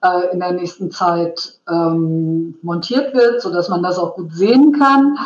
äh, 0.03 0.31
in 0.31 0.39
der 0.39 0.51
nächsten 0.51 0.91
Zeit 0.91 1.59
ähm, 1.67 2.57
montiert 2.61 3.13
wird, 3.13 3.41
sodass 3.41 3.69
man 3.69 3.83
das 3.83 3.97
auch 3.97 4.15
gut 4.15 4.33
sehen 4.33 4.77
kann. 4.77 5.17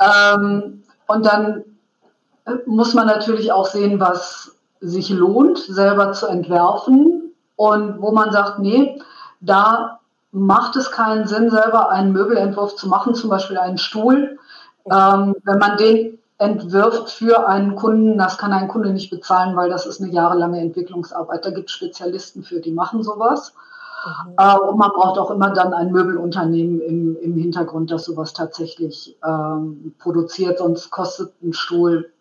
Ähm, 0.00 0.82
und 1.08 1.26
dann 1.26 1.64
äh, 2.44 2.54
muss 2.66 2.94
man 2.94 3.06
natürlich 3.06 3.52
auch 3.52 3.66
sehen, 3.66 3.98
was 3.98 4.56
sich 4.80 5.10
lohnt, 5.10 5.58
selber 5.58 6.12
zu 6.12 6.26
entwerfen 6.26 7.34
und 7.56 8.00
wo 8.00 8.12
man 8.12 8.30
sagt, 8.30 8.60
nee, 8.60 9.02
da 9.40 9.97
macht 10.30 10.76
es 10.76 10.90
keinen 10.90 11.26
Sinn, 11.26 11.50
selber 11.50 11.90
einen 11.90 12.12
Möbelentwurf 12.12 12.76
zu 12.76 12.88
machen, 12.88 13.14
zum 13.14 13.30
Beispiel 13.30 13.58
einen 13.58 13.78
Stuhl. 13.78 14.38
Ähm, 14.90 15.36
wenn 15.44 15.58
man 15.58 15.76
den 15.76 16.18
entwirft 16.38 17.10
für 17.10 17.48
einen 17.48 17.74
Kunden, 17.74 18.16
das 18.16 18.38
kann 18.38 18.52
ein 18.52 18.68
Kunde 18.68 18.92
nicht 18.92 19.10
bezahlen, 19.10 19.56
weil 19.56 19.68
das 19.68 19.86
ist 19.86 20.00
eine 20.00 20.12
jahrelange 20.12 20.60
Entwicklungsarbeit. 20.60 21.44
Da 21.44 21.50
gibt 21.50 21.68
es 21.68 21.74
Spezialisten 21.74 22.44
für, 22.44 22.60
die 22.60 22.72
machen 22.72 23.02
sowas. 23.02 23.54
Mhm. 24.06 24.34
Äh, 24.38 24.58
und 24.58 24.78
man 24.78 24.90
braucht 24.90 25.18
auch 25.18 25.30
immer 25.30 25.50
dann 25.50 25.74
ein 25.74 25.90
Möbelunternehmen 25.90 26.80
im, 26.80 27.16
im 27.16 27.36
Hintergrund, 27.36 27.90
das 27.90 28.04
sowas 28.04 28.32
tatsächlich 28.32 29.16
ähm, 29.26 29.94
produziert, 29.98 30.58
sonst 30.58 30.90
kostet 30.90 31.32
ein 31.42 31.52
Stuhl 31.52 32.12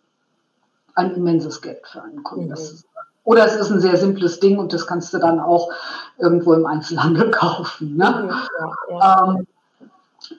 ein 0.95 1.13
immenses 1.13 1.61
Geld 1.61 1.85
für 1.85 2.01
einen 2.01 2.23
Kunden. 2.23 2.47
Mhm. 2.47 2.53
Ist, 2.53 2.85
oder 3.27 3.45
es 3.45 3.57
ist 3.57 3.69
ein 3.71 3.81
sehr 3.81 3.97
simples 3.97 4.39
Ding 4.39 4.57
und 4.57 4.71
das 4.71 4.87
kannst 4.87 5.13
du 5.13 5.17
dann 5.17 5.41
auch 5.41 5.69
irgendwo 6.17 6.53
im 6.53 6.65
Einzelhandel 6.65 7.29
kaufen. 7.31 7.97
Ne? 7.97 8.09
Mhm, 8.09 8.29
ja, 8.29 8.97
ja. 8.97 9.35
Ähm, 9.35 9.47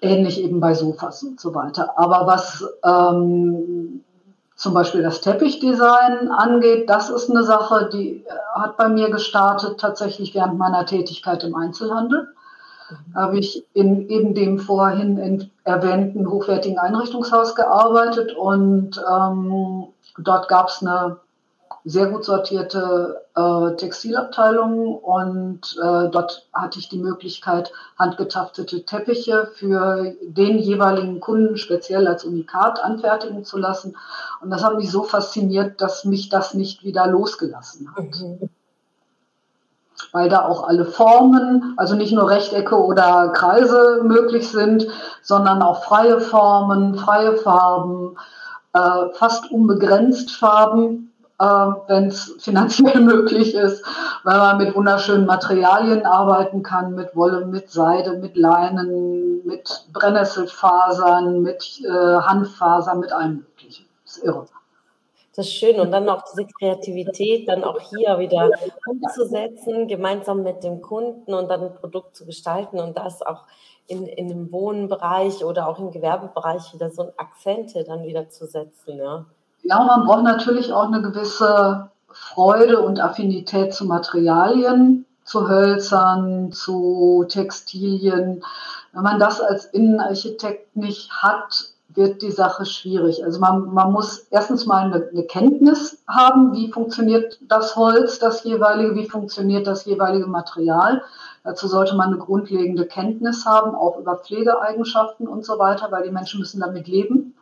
ähnlich 0.01 0.43
eben 0.43 0.59
bei 0.59 0.73
Sofas 0.73 1.23
und 1.23 1.39
so 1.39 1.55
weiter. 1.55 1.99
Aber 1.99 2.27
was 2.27 2.67
ähm, 2.83 4.03
zum 4.57 4.73
Beispiel 4.73 5.03
das 5.03 5.21
Teppichdesign 5.21 6.31
angeht, 6.31 6.89
das 6.89 7.11
ist 7.11 7.29
eine 7.29 7.45
Sache, 7.45 7.91
die 7.93 8.25
äh, 8.25 8.31
hat 8.55 8.79
bei 8.79 8.89
mir 8.89 9.11
gestartet 9.11 9.79
tatsächlich 9.79 10.35
während 10.35 10.57
meiner 10.57 10.87
Tätigkeit 10.87 11.45
im 11.45 11.55
Einzelhandel. 11.57 12.29
Da 13.13 13.21
habe 13.21 13.39
ich 13.39 13.67
in 13.75 14.09
eben 14.09 14.33
dem 14.33 14.59
vorhin 14.59 15.51
erwähnten 15.65 16.27
hochwertigen 16.31 16.79
Einrichtungshaus 16.79 17.55
gearbeitet 17.55 18.35
und 18.35 18.99
ähm, 19.13 19.89
dort 20.17 20.49
gab 20.49 20.69
es 20.69 20.81
eine 20.81 21.19
sehr 21.85 22.07
gut 22.07 22.25
sortierte 22.25 23.25
äh, 23.35 23.77
Textilabteilung 23.77 24.97
und 24.97 25.77
äh, 25.83 26.09
dort 26.11 26.47
hatte 26.53 26.79
ich 26.79 26.89
die 26.89 26.99
Möglichkeit, 26.99 27.73
handgetaftete 27.99 28.85
Teppiche 28.85 29.51
für 29.55 30.15
den 30.23 30.59
jeweiligen 30.59 31.21
Kunden 31.21 31.57
speziell 31.57 32.07
als 32.07 32.25
Unikat 32.25 32.83
anfertigen 32.83 33.45
zu 33.45 33.59
lassen. 33.59 33.97
Und 34.41 34.51
das 34.51 34.65
hat 34.65 34.77
mich 34.77 34.91
so 34.91 35.03
fasziniert, 35.03 35.81
dass 35.81 36.05
mich 36.05 36.29
das 36.29 36.55
nicht 36.55 36.83
wieder 36.85 37.07
losgelassen 37.07 37.95
hat. 37.95 38.21
Mhm. 38.21 38.51
Weil 40.13 40.29
da 40.29 40.47
auch 40.47 40.67
alle 40.67 40.85
Formen, 40.85 41.75
also 41.77 41.95
nicht 41.95 42.13
nur 42.13 42.31
Rechtecke 42.31 42.77
oder 42.77 43.31
Kreise 43.35 44.01
möglich 44.05 44.49
sind, 44.49 44.87
sondern 45.23 45.61
auch 45.61 45.85
freie 45.85 46.21
Formen, 46.21 46.95
freie 46.95 47.37
Farben, 47.37 48.17
äh, 48.73 49.13
fast 49.15 49.51
unbegrenzt 49.51 50.31
Farben 50.31 51.09
äh, 51.39 51.45
wenn 51.87 52.07
es 52.09 52.37
finanziell 52.41 53.01
möglich 53.01 53.55
ist, 53.55 53.85
weil 54.25 54.39
man 54.39 54.59
mit 54.59 54.75
wunderschönen 54.75 55.27
Materialien 55.27 56.05
arbeiten 56.05 56.63
kann, 56.63 56.95
mit 56.95 57.15
Wolle, 57.15 57.47
mit 57.47 57.71
Seide, 57.71 58.15
mit 58.15 58.37
Leinen, 58.37 59.47
mit 59.47 59.87
Brennnesselfasern, 59.93 61.43
mit 61.43 61.81
äh, 61.85 61.89
Handfasern, 61.89 63.01
mit 63.01 63.13
allem 63.13 63.37
Möglichen. 63.37 63.87
Das 64.05 64.17
ist 64.17 64.25
irre. 64.25 64.47
Das 65.37 65.47
ist 65.47 65.55
schön. 65.55 65.79
Und 65.79 65.93
dann 65.93 66.09
auch 66.09 66.25
diese 66.25 66.47
Kreativität 66.47 67.49
dann 67.49 67.63
auch 67.63 67.79
hier 67.79 68.19
wieder 68.19 68.51
umzusetzen, 68.87 69.87
gemeinsam 69.87 70.43
mit 70.43 70.65
dem 70.65 70.83
Kunden 70.83 71.33
und 71.33 71.49
dann 71.49 71.63
ein 71.63 71.75
Produkt 71.77 72.17
zu 72.17 72.27
gestalten 72.27 72.81
und 72.81 72.99
das 72.99 73.23
auch 73.23 73.45
in, 73.87 74.07
in 74.07 74.27
dem 74.27 74.51
Wohnbereich 74.51 75.45
oder 75.45 75.69
auch 75.69 75.79
im 75.79 75.93
Gewerbebereich 75.93 76.75
wieder 76.75 76.91
so 76.91 77.13
Akzente 77.17 77.85
dann 77.85 78.03
wieder 78.03 78.29
zu 78.29 78.47
setzen. 78.47 78.99
Ja. 78.99 79.27
Ja, 79.63 79.83
man 79.85 80.05
braucht 80.05 80.25
natürlich 80.25 80.73
auch 80.73 80.87
eine 80.87 81.03
gewisse 81.03 81.91
Freude 82.11 82.81
und 82.81 83.01
Affinität 83.01 83.75
zu 83.75 83.85
Materialien, 83.85 85.05
zu 85.25 85.49
Hölzern, 85.49 86.53
zu 86.53 87.27
Textilien. 87.29 88.43
Wenn 88.93 89.03
man 89.03 89.19
das 89.19 89.41
als 89.41 89.67
Innenarchitekt 89.67 90.77
nicht 90.77 91.13
hat, 91.13 91.75
wird 91.95 92.23
die 92.23 92.31
Sache 92.31 92.65
schwierig. 92.65 93.25
Also 93.25 93.41
man, 93.41 93.73
man 93.73 93.93
muss 93.93 94.27
erstens 94.31 94.67
mal 94.67 94.85
eine, 94.85 95.09
eine, 95.11 95.25
Kenntnis 95.25 96.03
haben, 96.07 96.53
wie 96.53 96.71
funktioniert 96.71 97.39
das 97.43 97.77
Holz, 97.77 98.19
das 98.19 98.45
jeweilige, 98.45 98.95
wie 98.95 99.09
funktioniert 99.09 99.67
das 99.67 99.85
jeweilige 99.85 100.27
Material. 100.27 101.03
Dazu 101.45 101.67
sollte 101.67 101.97
man 101.97 102.09
eine 102.09 102.19
grundlegende 102.19 102.87
Kenntnis 102.87 103.47
haben, 103.47 103.75
auch 103.75 103.99
über 103.99 104.17
Pflegeeigenschaften 104.17 105.27
und 105.27 105.45
so 105.45 105.59
weiter, 105.59 105.91
weil 105.91 106.05
die 106.05 106.11
Menschen 106.11 106.41
müssen 106.41 106.61
damit 106.61 106.89
leben. 106.89 107.35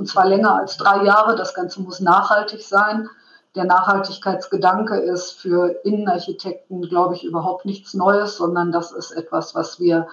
Und 0.00 0.06
zwar 0.06 0.24
länger 0.24 0.56
als 0.56 0.78
drei 0.78 1.04
Jahre. 1.04 1.36
Das 1.36 1.52
Ganze 1.52 1.82
muss 1.82 2.00
nachhaltig 2.00 2.62
sein. 2.62 3.10
Der 3.54 3.64
Nachhaltigkeitsgedanke 3.64 4.96
ist 4.96 5.32
für 5.32 5.76
Innenarchitekten, 5.84 6.80
glaube 6.88 7.16
ich, 7.16 7.22
überhaupt 7.22 7.66
nichts 7.66 7.92
Neues, 7.92 8.38
sondern 8.38 8.72
das 8.72 8.92
ist 8.92 9.10
etwas, 9.10 9.54
was 9.54 9.78
wir 9.78 10.08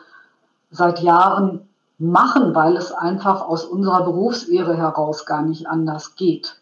seit 0.71 0.99
Jahren 0.99 1.69
machen, 1.97 2.53
weil 2.53 2.75
es 2.75 2.91
einfach 2.91 3.47
aus 3.47 3.63
unserer 3.63 4.03
Berufsehre 4.03 4.75
heraus 4.75 5.25
gar 5.25 5.41
nicht 5.41 5.69
anders 5.69 6.15
geht. 6.15 6.57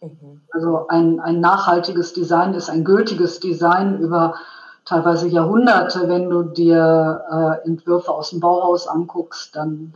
Mhm. 0.00 0.42
Also 0.52 0.86
ein, 0.86 1.18
ein 1.18 1.40
nachhaltiges 1.40 2.12
Design 2.12 2.54
ist 2.54 2.70
ein 2.70 2.84
gültiges 2.84 3.40
Design 3.40 3.98
über 3.98 4.36
teilweise 4.84 5.26
Jahrhunderte. 5.26 6.08
Wenn 6.08 6.30
du 6.30 6.44
dir 6.44 7.24
äh, 7.28 7.66
Entwürfe 7.66 8.12
aus 8.12 8.30
dem 8.30 8.38
Bauhaus 8.38 8.86
anguckst, 8.86 9.56
dann 9.56 9.94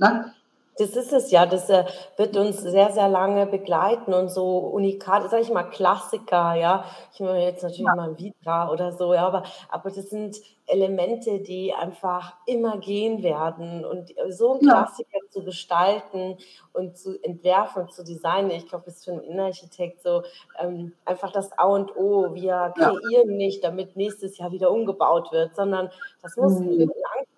ne, 0.00 0.32
das 0.80 0.96
ist 0.96 1.12
es 1.12 1.30
ja, 1.30 1.44
das 1.46 1.68
äh, 1.68 1.84
wird 2.16 2.36
uns 2.36 2.60
sehr, 2.60 2.90
sehr 2.92 3.08
lange 3.08 3.46
begleiten 3.46 4.14
und 4.14 4.30
so 4.30 4.58
unikat, 4.58 5.30
sag 5.30 5.42
ich 5.42 5.52
mal, 5.52 5.64
Klassiker, 5.64 6.54
ja. 6.54 6.84
Ich 7.12 7.20
meine 7.20 7.44
jetzt 7.44 7.62
natürlich 7.62 7.86
ja. 7.86 7.94
mal 7.94 8.18
Vitra 8.18 8.70
oder 8.70 8.92
so, 8.92 9.12
ja, 9.12 9.26
aber, 9.26 9.42
aber 9.68 9.90
das 9.90 10.08
sind 10.08 10.36
Elemente, 10.66 11.40
die 11.40 11.74
einfach 11.74 12.34
immer 12.46 12.78
gehen 12.78 13.22
werden 13.22 13.84
und 13.84 14.14
so 14.28 14.54
ein 14.54 14.60
Klassiker 14.60 15.18
ja. 15.22 15.30
zu 15.30 15.44
gestalten 15.44 16.38
und 16.72 16.96
zu 16.96 17.20
entwerfen 17.22 17.82
und 17.82 17.92
zu 17.92 18.04
designen, 18.04 18.52
ich 18.52 18.68
glaube, 18.68 18.86
ist 18.86 19.04
für 19.04 19.12
einen 19.12 19.22
Innenarchitekt 19.22 20.02
so 20.02 20.22
ähm, 20.58 20.92
einfach 21.04 21.32
das 21.32 21.50
A 21.58 21.66
und 21.66 21.96
O. 21.96 22.34
Wir 22.34 22.72
kreieren 22.76 23.30
ja. 23.30 23.36
nicht, 23.36 23.64
damit 23.64 23.96
nächstes 23.96 24.38
Jahr 24.38 24.52
wieder 24.52 24.70
umgebaut 24.70 25.32
wird, 25.32 25.54
sondern 25.56 25.90
das 26.22 26.36
muss 26.36 26.58
mhm. 26.58 26.90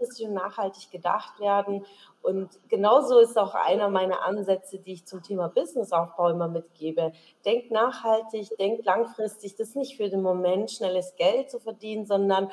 Langfristig 0.02 0.26
und 0.26 0.34
nachhaltig 0.34 0.90
gedacht 0.90 1.38
werden 1.40 1.84
und 2.22 2.50
genauso 2.68 3.18
ist 3.18 3.36
auch 3.38 3.54
einer 3.54 3.88
meiner 3.88 4.24
Ansätze, 4.24 4.78
die 4.78 4.92
ich 4.92 5.06
zum 5.06 5.22
Thema 5.22 5.48
Businessaufbau 5.48 6.28
immer 6.28 6.48
mitgebe. 6.48 7.12
Denk 7.44 7.70
nachhaltig, 7.70 8.48
denk 8.58 8.84
langfristig. 8.84 9.56
Das 9.56 9.68
ist 9.68 9.76
nicht 9.76 9.96
für 9.96 10.08
den 10.08 10.22
Moment 10.22 10.70
schnelles 10.70 11.16
Geld 11.16 11.50
zu 11.50 11.58
verdienen, 11.58 12.06
sondern 12.06 12.50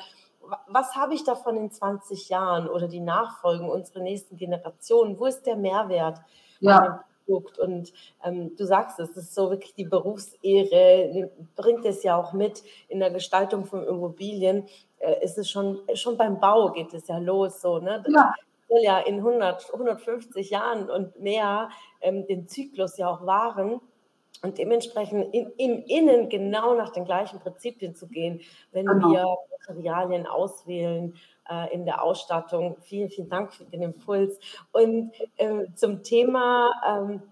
was 0.66 0.96
habe 0.96 1.14
ich 1.14 1.22
davon 1.22 1.56
in 1.56 1.70
20 1.70 2.28
Jahren 2.30 2.68
oder 2.68 2.88
die 2.88 3.00
Nachfolgen, 3.00 3.68
unsere 3.68 4.02
nächsten 4.02 4.36
Generationen? 4.36 5.18
Wo 5.18 5.26
ist 5.26 5.46
der 5.46 5.56
Mehrwert? 5.56 6.18
Ja. 6.60 7.04
Und 7.26 7.92
ähm, 8.24 8.56
du 8.56 8.66
sagst 8.66 8.98
es, 8.98 9.12
das 9.12 9.24
ist 9.26 9.34
so 9.36 9.50
wirklich 9.50 9.74
die 9.74 9.84
Berufsehre, 9.84 11.30
bringt 11.54 11.84
es 11.84 12.02
ja 12.02 12.16
auch 12.16 12.32
mit 12.32 12.64
in 12.88 12.98
der 12.98 13.12
Gestaltung 13.12 13.66
von 13.66 13.86
Immobilien. 13.86 14.66
Äh, 15.00 15.24
ist 15.24 15.36
es 15.36 15.50
schon, 15.50 15.80
schon 15.94 16.16
beim 16.16 16.40
Bau 16.40 16.70
geht 16.72 16.94
es 16.94 17.08
ja 17.08 17.18
los, 17.18 17.60
so, 17.60 17.78
ne? 17.78 18.02
Ja 18.08 18.32
soll 18.70 18.82
ja 18.82 19.00
in 19.00 19.16
100, 19.16 19.72
150 19.72 20.50
Jahren 20.50 20.88
und 20.88 21.18
mehr 21.20 21.70
ähm, 22.00 22.26
den 22.26 22.46
Zyklus 22.46 22.96
ja 22.96 23.08
auch 23.08 23.26
wahren 23.26 23.80
und 24.42 24.58
dementsprechend 24.58 25.34
in, 25.34 25.50
im 25.58 25.82
Innen 25.84 26.28
genau 26.28 26.74
nach 26.74 26.90
den 26.90 27.04
gleichen 27.04 27.40
Prinzipien 27.40 27.94
zu 27.94 28.06
gehen, 28.06 28.40
wenn 28.72 28.86
genau. 28.86 29.10
wir 29.10 29.36
Materialien 29.68 30.26
auswählen 30.26 31.14
äh, 31.50 31.74
in 31.74 31.84
der 31.84 32.02
Ausstattung. 32.02 32.76
Vielen, 32.80 33.10
vielen 33.10 33.28
Dank 33.28 33.52
für 33.52 33.64
den 33.64 33.82
Impuls. 33.82 34.38
Und 34.72 35.12
äh, 35.36 35.66
zum 35.74 36.02
Thema, 36.02 36.70
ähm, 36.88 37.22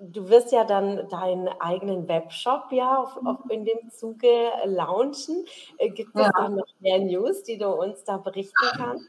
du 0.00 0.28
wirst 0.28 0.52
ja 0.52 0.64
dann 0.64 1.08
deinen 1.08 1.48
eigenen 1.60 2.08
Webshop 2.08 2.70
ja 2.70 2.98
auf, 2.98 3.18
auf 3.24 3.38
in 3.48 3.64
dem 3.64 3.90
Zuge 3.90 4.28
launchen. 4.64 5.44
Äh, 5.78 5.90
gibt 5.90 6.14
es 6.14 6.22
ja. 6.22 6.30
da 6.34 6.48
noch 6.48 6.66
mehr 6.80 6.98
News, 7.00 7.42
die 7.42 7.58
du 7.58 7.68
uns 7.68 8.04
da 8.04 8.16
berichten 8.18 8.66
kannst? 8.76 9.08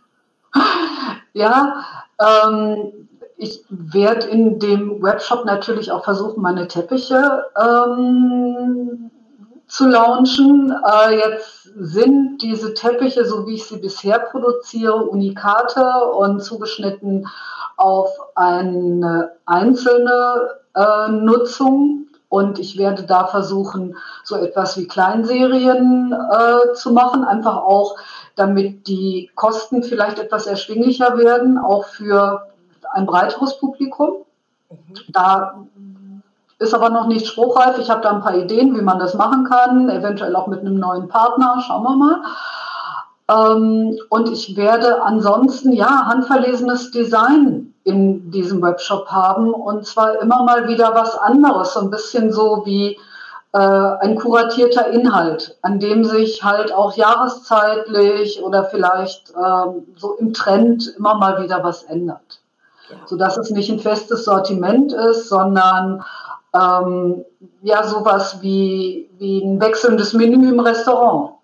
Ja, 1.33 1.83
ähm, 2.19 3.09
ich 3.37 3.65
werde 3.69 4.27
in 4.27 4.59
dem 4.59 5.03
Webshop 5.03 5.43
natürlich 5.43 5.91
auch 5.91 6.05
versuchen, 6.05 6.41
meine 6.41 6.67
Teppiche 6.69 7.45
ähm, 7.61 9.11
zu 9.67 9.89
launchen. 9.89 10.73
Äh, 10.85 11.17
jetzt 11.17 11.63
sind 11.77 12.41
diese 12.41 12.73
Teppiche, 12.73 13.25
so 13.25 13.45
wie 13.47 13.55
ich 13.55 13.65
sie 13.65 13.77
bisher 13.77 14.19
produziere, 14.19 14.95
Unikate 14.95 16.05
und 16.11 16.41
zugeschnitten 16.41 17.27
auf 17.77 18.09
eine 18.35 19.33
einzelne 19.45 20.61
äh, 20.75 21.09
Nutzung. 21.09 22.07
Und 22.27 22.59
ich 22.59 22.77
werde 22.77 23.03
da 23.03 23.27
versuchen, 23.27 23.95
so 24.23 24.35
etwas 24.35 24.75
wie 24.77 24.87
Kleinserien 24.87 26.11
äh, 26.11 26.73
zu 26.73 26.91
machen, 26.91 27.23
einfach 27.23 27.57
auch 27.57 27.95
damit 28.35 28.87
die 28.87 29.31
Kosten 29.35 29.83
vielleicht 29.83 30.19
etwas 30.19 30.45
erschwinglicher 30.45 31.17
werden, 31.17 31.57
auch 31.57 31.85
für 31.85 32.47
ein 32.91 33.05
breiteres 33.05 33.57
Publikum. 33.57 34.25
Mhm. 34.69 34.95
Da 35.09 35.65
ist 36.59 36.73
aber 36.73 36.89
noch 36.89 37.07
nicht 37.07 37.27
spruchreif. 37.27 37.77
Ich 37.77 37.89
habe 37.89 38.01
da 38.01 38.11
ein 38.11 38.21
paar 38.21 38.35
Ideen, 38.35 38.75
wie 38.77 38.81
man 38.81 38.99
das 38.99 39.13
machen 39.13 39.45
kann, 39.45 39.89
eventuell 39.89 40.35
auch 40.35 40.47
mit 40.47 40.61
einem 40.61 40.75
neuen 40.75 41.07
Partner. 41.07 41.61
Schauen 41.65 41.83
wir 41.83 41.95
mal. 41.95 42.21
Ähm, 43.29 43.97
und 44.09 44.29
ich 44.29 44.55
werde 44.55 45.01
ansonsten 45.03 45.73
ja 45.73 46.05
handverlesenes 46.05 46.91
Design 46.91 47.73
in 47.83 48.31
diesem 48.31 48.61
Webshop 48.61 49.07
haben 49.07 49.53
und 49.53 49.85
zwar 49.85 50.21
immer 50.21 50.43
mal 50.43 50.67
wieder 50.67 50.93
was 50.93 51.17
anderes, 51.17 51.73
so 51.73 51.81
ein 51.81 51.89
bisschen 51.89 52.31
so 52.31 52.63
wie 52.65 52.97
äh, 53.53 53.57
ein 53.57 54.15
kuratierter 54.15 54.87
Inhalt, 54.87 55.57
an 55.61 55.79
dem 55.79 56.03
sich 56.03 56.43
halt 56.43 56.73
auch 56.73 56.95
jahreszeitlich 56.97 58.43
oder 58.43 58.65
vielleicht 58.65 59.31
ähm, 59.31 59.87
so 59.95 60.13
im 60.15 60.33
Trend 60.33 60.93
immer 60.97 61.15
mal 61.15 61.41
wieder 61.41 61.63
was 61.63 61.83
ändert. 61.83 62.41
Ja. 62.89 62.97
Sodass 63.05 63.37
es 63.37 63.49
nicht 63.49 63.71
ein 63.71 63.79
festes 63.79 64.25
Sortiment 64.25 64.93
ist, 64.93 65.29
sondern 65.29 66.03
ähm, 66.53 67.23
ja 67.61 67.83
sowas 67.83 68.39
wie, 68.41 69.09
wie 69.17 69.41
ein 69.43 69.61
wechselndes 69.61 70.13
Menü 70.13 70.49
im 70.49 70.59
Restaurant. 70.59 71.34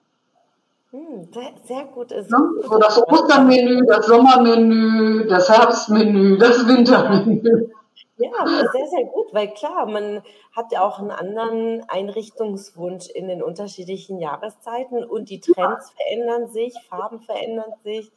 Sehr, 1.33 1.53
sehr 1.63 1.85
gut. 1.85 2.11
Ist 2.11 2.29
ne? 2.29 2.37
So 2.63 2.77
das 2.77 2.97
Ostermenü, 3.07 3.85
das 3.87 4.05
Sommermenü, 4.05 5.27
das 5.27 5.49
Herbstmenü, 5.49 6.37
das 6.37 6.67
Wintermenü. 6.67 7.69
Ja, 8.17 8.45
sehr, 8.45 8.87
sehr 8.87 9.05
gut, 9.05 9.33
weil 9.33 9.47
klar, 9.53 9.87
man 9.87 10.21
hat 10.55 10.71
ja 10.71 10.81
auch 10.81 10.99
einen 10.99 11.11
anderen 11.11 11.83
Einrichtungswunsch 11.87 13.09
in 13.09 13.27
den 13.27 13.41
unterschiedlichen 13.41 14.19
Jahreszeiten 14.19 15.03
und 15.03 15.29
die 15.29 15.39
Trends 15.39 15.91
verändern 15.91 16.49
sich, 16.49 16.75
Farben 16.87 17.21
verändern 17.21 17.73
sich. 17.83 18.11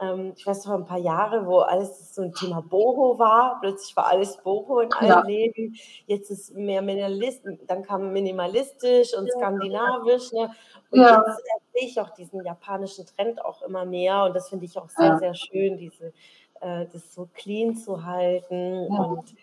Ähm, 0.00 0.32
ich 0.36 0.46
weiß 0.46 0.66
noch 0.66 0.74
ein 0.74 0.86
paar 0.86 0.98
Jahre, 0.98 1.46
wo 1.46 1.58
alles 1.58 2.14
so 2.14 2.22
ein 2.22 2.32
Thema 2.32 2.62
Boho 2.62 3.18
war. 3.18 3.58
Plötzlich 3.60 3.94
war 3.96 4.06
alles 4.06 4.36
Boho 4.38 4.80
in 4.80 4.92
allen 4.92 5.08
ja. 5.08 5.22
Leben. 5.22 5.76
Jetzt 6.06 6.30
ist 6.30 6.54
mehr 6.54 6.82
Minimalist, 6.82 7.42
dann 7.66 7.82
kam 7.82 8.12
minimalistisch 8.12 9.14
und 9.16 9.30
skandinavisch. 9.30 10.32
Ne? 10.32 10.50
Und 10.90 11.00
ja. 11.00 11.22
jetzt 11.26 11.42
sehe 11.74 11.88
ich 11.88 12.00
auch 12.00 12.10
diesen 12.10 12.44
japanischen 12.44 13.06
Trend 13.06 13.44
auch 13.44 13.62
immer 13.62 13.84
mehr 13.84 14.24
und 14.24 14.34
das 14.34 14.48
finde 14.48 14.64
ich 14.64 14.78
auch 14.78 14.88
sehr, 14.88 15.06
ja. 15.06 15.18
sehr 15.18 15.34
schön, 15.34 15.76
diese 15.76 16.12
äh, 16.60 16.86
das 16.92 17.14
so 17.14 17.28
clean 17.34 17.76
zu 17.76 18.04
halten. 18.04 18.86
Ja. 18.90 19.02
Und 19.02 19.34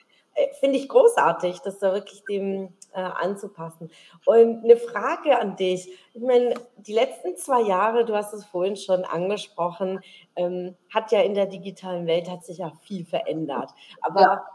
finde 0.60 0.78
ich 0.78 0.90
großartig, 0.90 1.60
das 1.60 1.80
da 1.80 1.94
wirklich 1.94 2.24
dem 2.30 2.74
äh, 2.94 3.00
anzupassen. 3.00 3.90
Und 4.26 4.64
eine 4.64 4.78
Frage 4.78 5.40
an 5.40 5.56
dich. 5.56 5.90
Ich 6.14 6.22
meine, 6.22 6.54
die 6.78 6.94
letzten 6.94 7.36
zwei 7.38 7.62
Jahre, 7.62 8.06
du 8.06 8.16
hast 8.16 8.34
es 8.34 8.46
vorhin 8.46 8.76
schon 8.76 9.04
angesprochen, 9.06 10.02
ähm, 10.36 10.76
hat 10.94 11.12
ja 11.12 11.22
in 11.22 11.34
der 11.34 11.48
digitalen 11.48 12.08
Welt 12.08 12.30
hat 12.30 12.46
sich 12.46 12.60
ja 12.60 12.72
viel 12.82 13.06
verändert. 13.06 13.72
Aber 14.02 14.22
ja 14.22 14.46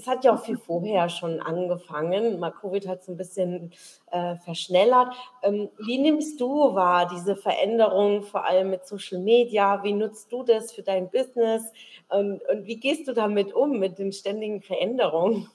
es 0.00 0.06
hat 0.06 0.24
ja 0.24 0.32
auch 0.32 0.42
viel 0.42 0.56
vorher 0.56 1.08
schon 1.10 1.40
angefangen. 1.40 2.40
Mal 2.40 2.52
Covid 2.52 2.88
hat 2.88 3.00
es 3.02 3.08
ein 3.08 3.18
bisschen 3.18 3.72
äh, 4.10 4.36
verschnellert. 4.36 5.14
Ähm, 5.42 5.68
wie 5.78 5.98
nimmst 5.98 6.40
du 6.40 6.74
wahr 6.74 7.06
diese 7.12 7.36
Veränderung, 7.36 8.22
vor 8.22 8.46
allem 8.46 8.70
mit 8.70 8.86
Social 8.86 9.18
Media? 9.18 9.82
Wie 9.82 9.92
nutzt 9.92 10.32
du 10.32 10.42
das 10.42 10.72
für 10.72 10.82
dein 10.82 11.10
Business? 11.10 11.64
Und, 12.08 12.40
und 12.50 12.66
wie 12.66 12.76
gehst 12.76 13.08
du 13.08 13.12
damit 13.12 13.52
um, 13.52 13.78
mit 13.78 13.98
den 13.98 14.12
ständigen 14.12 14.62
Veränderungen? 14.62 15.50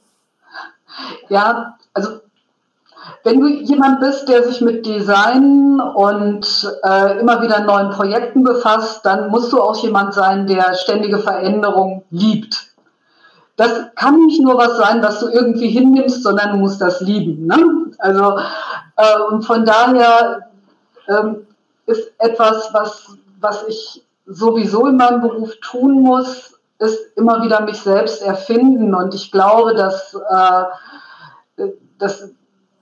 Ja, 1.29 1.77
also 1.93 2.19
wenn 3.23 3.39
du 3.39 3.47
jemand 3.47 3.99
bist, 3.99 4.29
der 4.29 4.43
sich 4.43 4.61
mit 4.61 4.85
Design 4.85 5.79
und 5.79 6.71
äh, 6.83 7.19
immer 7.19 7.41
wieder 7.41 7.61
neuen 7.61 7.89
Projekten 7.89 8.43
befasst, 8.43 9.05
dann 9.05 9.29
musst 9.29 9.51
du 9.51 9.61
auch 9.61 9.75
jemand 9.83 10.13
sein, 10.13 10.45
der 10.45 10.75
ständige 10.75 11.17
Veränderung 11.17 12.03
liebt 12.11 12.74
das 13.57 13.71
kann 13.95 14.25
nicht 14.25 14.41
nur 14.41 14.57
was 14.57 14.77
sein, 14.77 15.01
was 15.01 15.19
du 15.19 15.27
irgendwie 15.29 15.69
hinnimmst, 15.69 16.23
sondern 16.23 16.51
du 16.51 16.57
musst 16.57 16.81
das 16.81 16.99
lieben. 17.01 17.45
Ne? 17.47 17.91
Also 17.99 18.37
äh, 18.97 19.41
von 19.41 19.65
daher 19.65 20.49
ähm, 21.07 21.47
ist 21.85 22.11
etwas, 22.19 22.69
was, 22.73 23.15
was 23.39 23.63
ich 23.67 24.03
sowieso 24.25 24.87
in 24.87 24.97
meinem 24.97 25.21
Beruf 25.21 25.53
tun 25.61 26.01
muss, 26.01 26.59
ist 26.79 26.99
immer 27.15 27.41
wieder 27.43 27.61
mich 27.61 27.79
selbst 27.79 28.21
erfinden. 28.21 28.93
Und 28.93 29.13
ich 29.13 29.31
glaube, 29.31 29.73
dass, 29.75 30.13
äh, 30.29 31.67
dass 31.97 32.29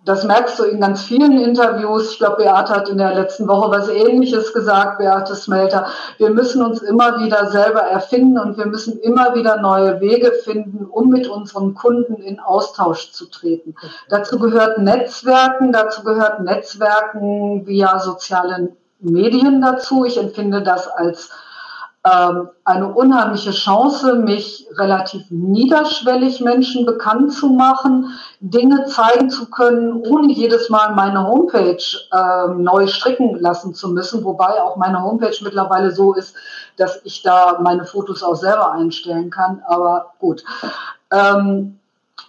das 0.06 0.26
merkst 0.26 0.60
du 0.60 0.63
in 0.63 0.82
ganz 0.82 1.04
vielen 1.04 1.39
Interviews. 1.39 2.12
Ich 2.12 2.18
glaube, 2.18 2.44
Beate 2.44 2.74
hat 2.74 2.89
in 2.89 2.98
der 2.98 3.16
letzten 3.16 3.48
Woche 3.48 3.72
was 3.72 3.88
Ähnliches 3.88 4.54
gesagt, 4.54 4.98
Beate 4.98 5.36
Smelter. 5.36 5.88
Wir 6.18 6.30
müssen 6.30 6.62
uns 6.62 6.82
immer 6.82 7.20
wieder 7.24 7.50
selber 7.52 7.82
erfinden 7.82 8.38
und 8.38 8.58
wir 8.58 8.66
müssen 8.66 9.00
immer 9.00 9.34
wieder 9.34 9.62
neue 9.62 10.02
Wege 10.02 10.32
finden, 10.44 10.86
um 10.86 11.10
mit 11.10 11.28
unseren 11.28 11.74
Kunden 11.74 12.16
in 12.16 12.39
Austausch 12.39 13.12
zu 13.12 13.30
treten. 13.30 13.76
Dazu 14.10 14.39
gehört 14.39 14.78
Netzwerken, 14.78 15.72
dazu 15.72 16.04
gehört 16.04 16.42
Netzwerken 16.42 17.66
via 17.66 18.00
sozialen 18.00 18.76
Medien 19.00 19.62
dazu. 19.62 20.04
Ich 20.04 20.18
empfinde 20.18 20.63
das 20.63 20.88
als 20.88 21.30
eine 22.06 22.94
unheimliche 22.94 23.52
Chance, 23.52 24.16
mich 24.16 24.68
relativ 24.76 25.24
niederschwellig 25.30 26.42
Menschen 26.42 26.86
bekannt 26.86 27.32
zu 27.32 27.48
machen, 27.48 28.10
Dinge 28.42 28.86
zeigen 28.86 29.30
zu 29.30 29.50
können, 29.50 30.04
ohne 30.06 30.34
jedes 30.34 30.70
Mal 30.70 30.96
meine 30.96 31.26
Homepage 31.26 31.82
äh, 32.12 32.48
neu 32.58 32.88
stricken 32.88 33.39
lassen 33.39 33.74
zu 33.74 33.88
müssen, 33.88 34.26
wobei 34.26 34.62
auch 34.62 34.76
meine 34.76 35.02
Homepage 35.02 35.38
mittlerweile 35.44 35.92
so 35.92 36.13
ist, 36.13 36.36
dass 36.76 37.00
ich 37.06 37.22
da 37.22 37.60
meine 37.62 37.86
Fotos 37.86 38.22
auch 38.22 38.36
selber 38.36 38.74
einstellen 38.74 39.30
kann. 39.30 39.62
Aber 39.66 40.13
gut. 40.20 40.44
Ähm, 41.10 41.80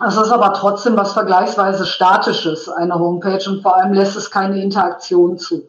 es 0.06 0.16
ist 0.16 0.30
aber 0.30 0.52
trotzdem 0.54 0.96
was 0.96 1.12
vergleichsweise 1.12 1.86
Statisches, 1.86 2.68
eine 2.68 2.94
Homepage, 2.94 3.48
und 3.48 3.62
vor 3.62 3.76
allem 3.76 3.92
lässt 3.92 4.16
es 4.16 4.30
keine 4.30 4.62
Interaktion 4.62 5.38
zu. 5.38 5.62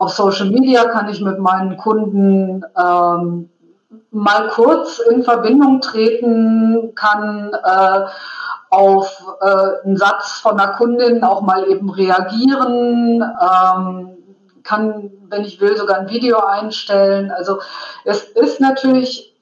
Auf 0.00 0.14
Social 0.14 0.48
Media 0.48 0.84
kann 0.84 1.10
ich 1.10 1.20
mit 1.20 1.38
meinen 1.38 1.76
Kunden 1.76 2.64
ähm, 2.74 3.50
mal 4.10 4.48
kurz 4.48 4.98
in 4.98 5.22
Verbindung 5.22 5.82
treten, 5.82 6.94
kann 6.94 7.52
äh, 7.52 8.06
auf 8.70 9.22
äh, 9.42 9.84
einen 9.84 9.98
Satz 9.98 10.40
von 10.40 10.58
einer 10.58 10.72
Kundin 10.72 11.22
auch 11.22 11.42
mal 11.42 11.68
eben 11.68 11.90
reagieren, 11.90 13.22
ähm, 13.22 14.16
kann, 14.62 15.10
wenn 15.28 15.44
ich 15.44 15.60
will, 15.60 15.76
sogar 15.76 15.98
ein 15.98 16.08
Video 16.08 16.38
einstellen. 16.38 17.30
Also 17.30 17.58
es 18.04 18.22
ist 18.22 18.58
natürlich 18.58 19.36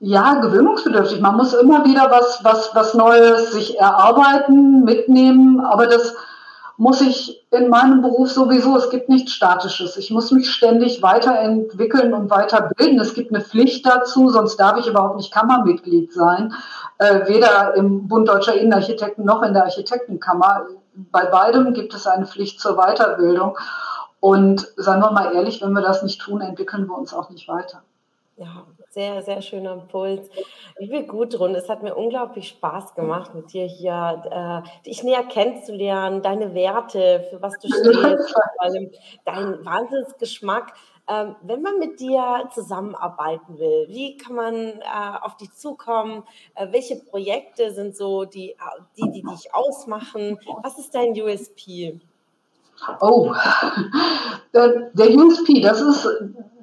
ja 0.00 0.40
gewöhnungsbedürftig. 0.40 1.20
Man 1.20 1.36
muss 1.36 1.54
immer 1.54 1.84
wieder 1.84 2.10
was, 2.10 2.40
was, 2.42 2.74
was 2.74 2.94
Neues 2.94 3.52
sich 3.52 3.78
erarbeiten, 3.78 4.82
mitnehmen, 4.82 5.60
aber 5.60 5.86
das 5.86 6.16
muss 6.82 7.00
ich 7.00 7.46
in 7.52 7.68
meinem 7.68 8.02
Beruf 8.02 8.32
sowieso, 8.32 8.76
es 8.76 8.90
gibt 8.90 9.08
nichts 9.08 9.30
Statisches. 9.32 9.96
Ich 9.96 10.10
muss 10.10 10.32
mich 10.32 10.50
ständig 10.50 11.00
weiterentwickeln 11.00 12.12
und 12.12 12.28
weiterbilden. 12.28 12.98
Es 12.98 13.14
gibt 13.14 13.32
eine 13.32 13.44
Pflicht 13.44 13.86
dazu, 13.86 14.30
sonst 14.30 14.56
darf 14.56 14.76
ich 14.78 14.88
überhaupt 14.88 15.16
nicht 15.16 15.32
Kammermitglied 15.32 16.12
sein. 16.12 16.52
Äh, 16.98 17.28
weder 17.28 17.76
im 17.76 18.08
Bund 18.08 18.28
Deutscher 18.28 18.54
Innenarchitekten 18.54 19.24
noch 19.24 19.44
in 19.44 19.52
der 19.52 19.62
Architektenkammer. 19.62 20.66
Bei 21.12 21.24
beidem 21.26 21.72
gibt 21.72 21.94
es 21.94 22.08
eine 22.08 22.26
Pflicht 22.26 22.58
zur 22.58 22.74
Weiterbildung. 22.74 23.56
Und 24.18 24.66
seien 24.76 24.98
wir 24.98 25.12
mal 25.12 25.32
ehrlich, 25.36 25.62
wenn 25.62 25.74
wir 25.74 25.82
das 25.82 26.02
nicht 26.02 26.20
tun, 26.20 26.40
entwickeln 26.40 26.88
wir 26.88 26.98
uns 26.98 27.14
auch 27.14 27.30
nicht 27.30 27.46
weiter. 27.46 27.84
Ja, 28.36 28.64
sehr, 28.92 29.22
sehr 29.22 29.40
schöner 29.40 29.72
Impuls. 29.72 30.28
Liebe 30.78 31.04
Gudrun, 31.06 31.54
es 31.54 31.68
hat 31.68 31.82
mir 31.82 31.94
unglaublich 31.94 32.48
Spaß 32.48 32.94
gemacht, 32.94 33.34
mit 33.34 33.52
dir 33.52 33.64
hier 33.64 34.62
äh, 34.64 34.82
dich 34.86 35.02
näher 35.02 35.24
kennenzulernen, 35.24 36.20
deine 36.22 36.54
Werte, 36.54 37.26
für 37.30 37.40
was 37.40 37.58
du 37.58 37.68
stehst, 37.68 38.32
vor 38.32 38.42
allem 38.58 38.90
dein 39.24 39.64
Wahnsinnsgeschmack. 39.64 40.74
Ähm, 41.08 41.34
wenn 41.42 41.62
man 41.62 41.78
mit 41.78 42.00
dir 42.00 42.48
zusammenarbeiten 42.54 43.58
will, 43.58 43.86
wie 43.88 44.16
kann 44.18 44.36
man 44.36 44.54
äh, 44.54 44.82
auf 45.22 45.36
dich 45.36 45.52
zukommen? 45.52 46.24
Äh, 46.54 46.68
welche 46.70 46.96
Projekte 46.96 47.72
sind 47.72 47.96
so 47.96 48.24
die, 48.24 48.54
die, 48.96 49.10
die 49.10 49.22
dich 49.22 49.54
ausmachen? 49.54 50.38
Was 50.62 50.78
ist 50.78 50.94
dein 50.94 51.10
USP? 51.20 51.98
Oh, 53.00 53.32
der, 54.54 54.90
der 54.92 55.10
USP, 55.14 55.60
das 55.60 55.80
ist 55.80 56.08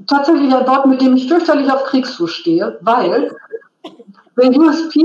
tatsächlich 0.08 0.54
ein 0.54 0.68
Wort, 0.68 0.86
mit 0.86 1.02
dem 1.02 1.16
ich 1.16 1.28
fürchterlich 1.28 1.72
auf 1.72 1.86
Kriegsfuß 1.86 2.32
stehe, 2.32 2.78
weil 2.82 3.36
der 4.38 4.58
USP 4.58 5.00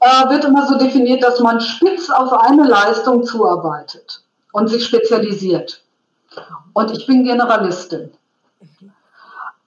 äh, 0.00 0.30
wird 0.30 0.44
immer 0.44 0.66
so 0.66 0.78
definiert, 0.78 1.22
dass 1.22 1.40
man 1.40 1.60
spitz 1.60 2.10
auf 2.10 2.32
eine 2.32 2.64
Leistung 2.64 3.24
zuarbeitet 3.24 4.22
und 4.52 4.68
sich 4.68 4.84
spezialisiert. 4.84 5.82
Und 6.72 6.90
ich 6.96 7.06
bin 7.06 7.24
Generalistin. 7.24 8.10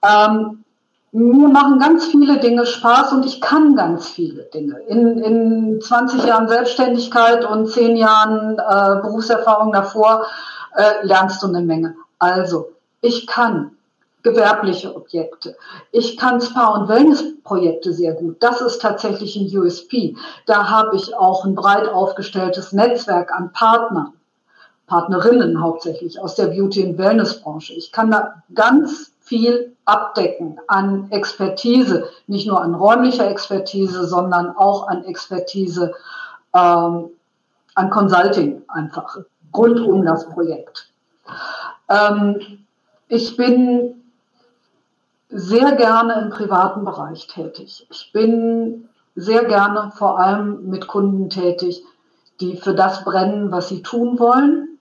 Ähm, 0.02 0.64
mir 1.12 1.48
machen 1.48 1.78
ganz 1.78 2.06
viele 2.06 2.38
Dinge 2.38 2.66
Spaß 2.66 3.12
und 3.12 3.24
ich 3.24 3.40
kann 3.40 3.76
ganz 3.76 4.08
viele 4.08 4.42
Dinge. 4.44 4.80
In, 4.88 5.18
in 5.18 5.80
20 5.80 6.24
Jahren 6.24 6.48
Selbstständigkeit 6.48 7.44
und 7.44 7.68
10 7.68 7.96
Jahren 7.96 8.58
äh, 8.58 9.00
Berufserfahrung 9.00 9.72
davor 9.72 10.26
äh, 10.74 11.04
lernst 11.06 11.42
du 11.42 11.48
eine 11.48 11.60
Menge. 11.60 11.94
Also, 12.18 12.72
ich 13.00 13.26
kann 13.26 13.72
gewerbliche 14.24 14.96
Objekte. 14.96 15.56
Ich 15.92 16.16
kann 16.16 16.40
Spa- 16.40 16.74
und 16.74 16.88
Wellnessprojekte 16.88 17.92
sehr 17.92 18.14
gut. 18.14 18.42
Das 18.42 18.60
ist 18.60 18.80
tatsächlich 18.80 19.36
ein 19.36 19.56
USP. 19.56 20.16
Da 20.46 20.68
habe 20.70 20.96
ich 20.96 21.14
auch 21.14 21.44
ein 21.44 21.54
breit 21.54 21.88
aufgestelltes 21.88 22.72
Netzwerk 22.72 23.32
an 23.32 23.52
Partnern, 23.52 24.14
Partnerinnen 24.86 25.60
hauptsächlich 25.60 26.18
aus 26.18 26.34
der 26.34 26.46
Beauty- 26.46 26.86
und 26.86 26.98
Wellnessbranche. 26.98 27.74
Ich 27.74 27.92
kann 27.92 28.10
da 28.10 28.42
ganz 28.54 29.12
viel 29.20 29.74
abdecken 29.84 30.58
an 30.68 31.10
Expertise, 31.10 32.08
nicht 32.26 32.46
nur 32.46 32.60
an 32.62 32.74
räumlicher 32.74 33.28
Expertise, 33.28 34.06
sondern 34.06 34.56
auch 34.56 34.88
an 34.88 35.04
Expertise, 35.04 35.92
ähm, 36.54 37.10
an 37.74 37.90
Consulting 37.90 38.62
einfach 38.68 39.18
rund 39.56 39.80
um 39.80 40.04
das 40.04 40.28
Projekt. 40.30 40.90
Ähm, 41.88 42.64
ich 43.08 43.36
bin 43.36 44.02
sehr 45.28 45.72
gerne 45.72 46.22
im 46.22 46.30
privaten 46.30 46.84
Bereich 46.84 47.26
tätig. 47.26 47.86
Ich 47.90 48.12
bin 48.12 48.88
sehr 49.14 49.44
gerne 49.44 49.92
vor 49.96 50.18
allem 50.18 50.68
mit 50.68 50.86
Kunden 50.86 51.30
tätig, 51.30 51.82
die 52.40 52.56
für 52.56 52.74
das 52.74 53.04
brennen, 53.04 53.50
was 53.50 53.68
sie 53.68 53.82
tun 53.82 54.18
wollen 54.18 54.78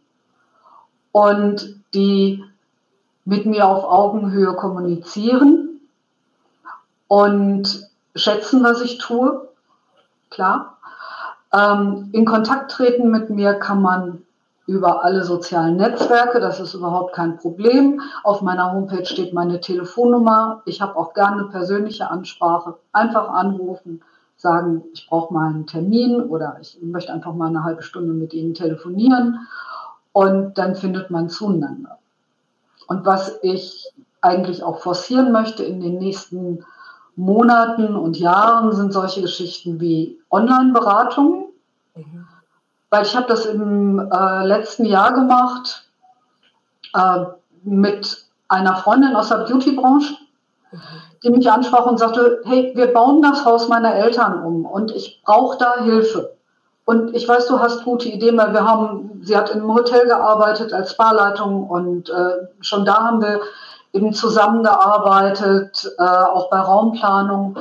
und 1.12 1.82
die 1.94 2.44
mit 3.26 3.46
mir 3.46 3.68
auf 3.68 3.84
Augenhöhe 3.84 4.54
kommunizieren 4.56 5.80
und 7.08 7.90
schätzen, 8.16 8.64
was 8.64 8.82
ich 8.82 8.98
tue. 8.98 9.48
Klar. 10.30 10.78
Ähm, 11.54 12.10
in 12.12 12.26
Kontakt 12.26 12.72
treten 12.72 13.12
mit 13.12 13.30
mir 13.30 13.54
kann 13.54 13.82
man 13.82 14.24
über 14.66 15.04
alle 15.04 15.24
sozialen 15.24 15.78
Netzwerke. 15.78 16.40
Das 16.40 16.60
ist 16.60 16.74
überhaupt 16.74 17.14
kein 17.14 17.38
Problem. 17.38 18.02
Auf 18.24 18.42
meiner 18.42 18.72
Homepage 18.72 19.06
steht 19.06 19.34
meine 19.34 19.60
Telefonnummer. 19.60 20.62
Ich 20.66 20.82
habe 20.82 20.96
auch 20.96 21.14
gerne 21.14 21.42
eine 21.42 21.50
persönliche 21.50 22.10
Ansprache. 22.10 22.76
Einfach 22.94 23.30
anrufen, 23.30 24.02
sagen, 24.38 24.84
ich 24.94 25.08
brauche 25.08 25.34
mal 25.34 25.50
einen 25.50 25.68
Termin 25.68 26.22
oder 26.22 26.58
ich 26.62 26.80
möchte 26.82 27.12
einfach 27.12 27.34
mal 27.34 27.48
eine 27.48 27.64
halbe 27.64 27.84
Stunde 27.84 28.14
mit 28.14 28.34
Ihnen 28.34 28.54
telefonieren. 28.54 29.48
Und 30.14 30.58
dann 30.58 30.76
findet 30.76 31.12
man 31.12 31.30
zueinander. 31.30 31.98
Und 32.88 33.06
was 33.06 33.40
ich 33.42 33.92
eigentlich 34.22 34.64
auch 34.64 34.80
forcieren 34.80 35.32
möchte 35.32 35.64
in 35.64 35.82
den 35.82 35.98
nächsten 35.98 36.64
Monaten 37.16 37.96
und 37.96 38.18
Jahren 38.18 38.72
sind 38.74 38.94
solche 38.94 39.22
Geschichten 39.22 39.80
wie 39.80 40.20
Online-Beratungen. 40.30 41.46
Mhm 41.96 42.28
weil 42.94 43.06
ich 43.06 43.16
habe 43.16 43.26
das 43.26 43.48
im 43.48 44.00
äh, 44.00 44.46
letzten 44.46 44.86
Jahr 44.86 45.14
gemacht 45.14 45.84
äh, 46.94 47.26
mit 47.64 48.24
einer 48.48 48.76
Freundin 48.76 49.16
aus 49.16 49.30
der 49.30 49.48
Beauty-Branche, 49.48 50.14
die 51.24 51.32
mich 51.32 51.50
ansprach 51.50 51.88
und 51.88 51.98
sagte, 51.98 52.42
hey, 52.46 52.72
wir 52.76 52.94
bauen 52.94 53.24
das 53.24 53.46
Haus 53.46 53.68
meiner 53.68 53.96
Eltern 53.96 54.44
um 54.44 54.66
und 54.66 54.92
ich 54.92 55.24
brauche 55.26 55.58
da 55.58 55.82
Hilfe. 55.82 56.36
Und 56.86 57.16
ich 57.16 57.28
weiß, 57.28 57.48
du 57.48 57.60
hast 57.60 57.84
gute 57.84 58.10
Ideen, 58.10 58.38
weil 58.38 58.54
wir 58.54 58.64
haben, 58.64 59.22
sie 59.24 59.36
hat 59.36 59.50
in 59.50 59.62
einem 59.62 59.74
Hotel 59.74 60.06
gearbeitet 60.06 60.72
als 60.72 60.96
Barleitung 60.96 61.68
und 61.68 62.12
äh, 62.12 62.48
schon 62.62 62.86
da 62.86 63.06
haben 63.06 63.22
wir 63.22 63.42
eben 63.94 64.14
zusammengearbeitet, 64.14 65.90
äh, 65.98 66.04
auch 66.04 66.52
bei 66.52 66.60
Raumplanung. 66.60 67.58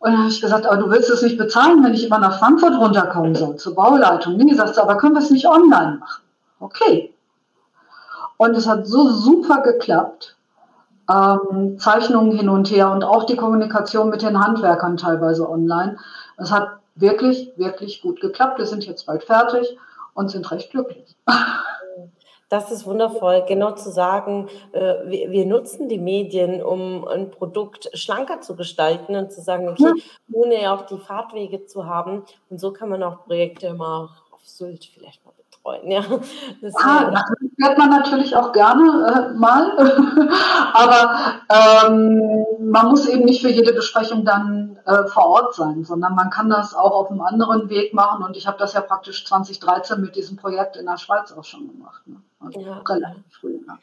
Und 0.00 0.12
dann 0.12 0.20
habe 0.20 0.30
ich 0.30 0.40
gesagt, 0.40 0.66
aber 0.66 0.76
du 0.76 0.90
willst 0.90 1.10
es 1.10 1.22
nicht 1.22 1.38
bezahlen, 1.38 1.82
wenn 1.82 1.94
ich 1.94 2.06
immer 2.06 2.18
nach 2.18 2.38
Frankfurt 2.38 2.78
runterkommen 2.78 3.34
soll, 3.34 3.56
zur 3.56 3.74
Bauleitung. 3.74 4.36
Nee, 4.36 4.54
sagt 4.54 4.74
sie, 4.74 4.82
aber 4.82 4.96
können 4.96 5.14
wir 5.14 5.20
es 5.20 5.30
nicht 5.30 5.48
online 5.48 5.98
machen? 5.98 6.22
Okay. 6.60 7.12
Und 8.36 8.56
es 8.56 8.68
hat 8.68 8.86
so 8.86 9.10
super 9.10 9.62
geklappt. 9.62 10.36
Ähm, 11.10 11.78
Zeichnungen 11.78 12.32
hin 12.32 12.48
und 12.48 12.70
her 12.70 12.92
und 12.92 13.02
auch 13.02 13.24
die 13.24 13.36
Kommunikation 13.36 14.10
mit 14.10 14.22
den 14.22 14.38
Handwerkern 14.38 14.96
teilweise 14.96 15.48
online. 15.48 15.96
Es 16.36 16.52
hat 16.52 16.68
wirklich, 16.94 17.52
wirklich 17.56 18.02
gut 18.02 18.20
geklappt. 18.20 18.58
Wir 18.58 18.66
sind 18.66 18.84
jetzt 18.86 19.06
bald 19.06 19.24
fertig 19.24 19.76
und 20.14 20.30
sind 20.30 20.50
recht 20.50 20.70
glücklich. 20.70 21.16
Das 22.48 22.70
ist 22.70 22.86
wundervoll, 22.86 23.44
genau 23.46 23.72
zu 23.72 23.90
sagen, 23.90 24.48
äh, 24.72 24.94
wir, 25.06 25.44
nutzen 25.44 25.88
die 25.88 25.98
Medien, 25.98 26.62
um 26.62 27.06
ein 27.06 27.30
Produkt 27.30 27.90
schlanker 27.92 28.40
zu 28.40 28.56
gestalten 28.56 29.16
und 29.16 29.30
zu 29.30 29.42
sagen, 29.42 29.68
okay, 29.68 29.92
ohne 30.32 30.72
auch 30.72 30.86
die 30.86 30.96
Fahrtwege 30.96 31.66
zu 31.66 31.84
haben. 31.84 32.24
Und 32.48 32.58
so 32.58 32.72
kann 32.72 32.88
man 32.88 33.02
auch 33.02 33.24
Projekte 33.24 33.66
immer 33.66 34.10
auf 34.30 34.40
Sylt 34.44 34.86
vielleicht 34.86 35.24
mal 35.26 35.32
betreuen. 35.50 35.90
Ja, 35.90 36.02
das 36.62 36.74
ah, 36.76 37.22
hört 37.60 37.78
man 37.78 37.90
natürlich 37.90 38.34
auch 38.34 38.52
gerne 38.52 39.30
äh, 39.32 39.38
mal, 39.38 39.72
aber 40.72 41.42
ähm, 41.50 42.46
man 42.60 42.86
muss 42.86 43.06
eben 43.08 43.24
nicht 43.24 43.42
für 43.42 43.50
jede 43.50 43.74
Besprechung 43.74 44.24
dann 44.24 44.77
äh, 44.88 45.06
vor 45.06 45.26
Ort 45.26 45.54
sein, 45.54 45.84
sondern 45.84 46.14
man 46.14 46.30
kann 46.30 46.48
das 46.48 46.74
auch 46.74 46.92
auf 46.92 47.10
einem 47.10 47.20
anderen 47.20 47.68
Weg 47.68 47.92
machen. 47.92 48.24
Und 48.24 48.38
ich 48.38 48.46
habe 48.46 48.56
das 48.56 48.72
ja 48.72 48.80
praktisch 48.80 49.26
2013 49.26 50.00
mit 50.00 50.16
diesem 50.16 50.38
Projekt 50.38 50.76
in 50.76 50.86
der 50.86 50.96
Schweiz 50.96 51.30
auch 51.30 51.44
schon 51.44 51.68
gemacht. 51.68 52.06
Ne? 52.06 52.16
Also 52.40 52.60
ja. 52.60 52.78
relativ 52.78 53.24
früh. 53.38 53.60
Ja. 53.66 53.78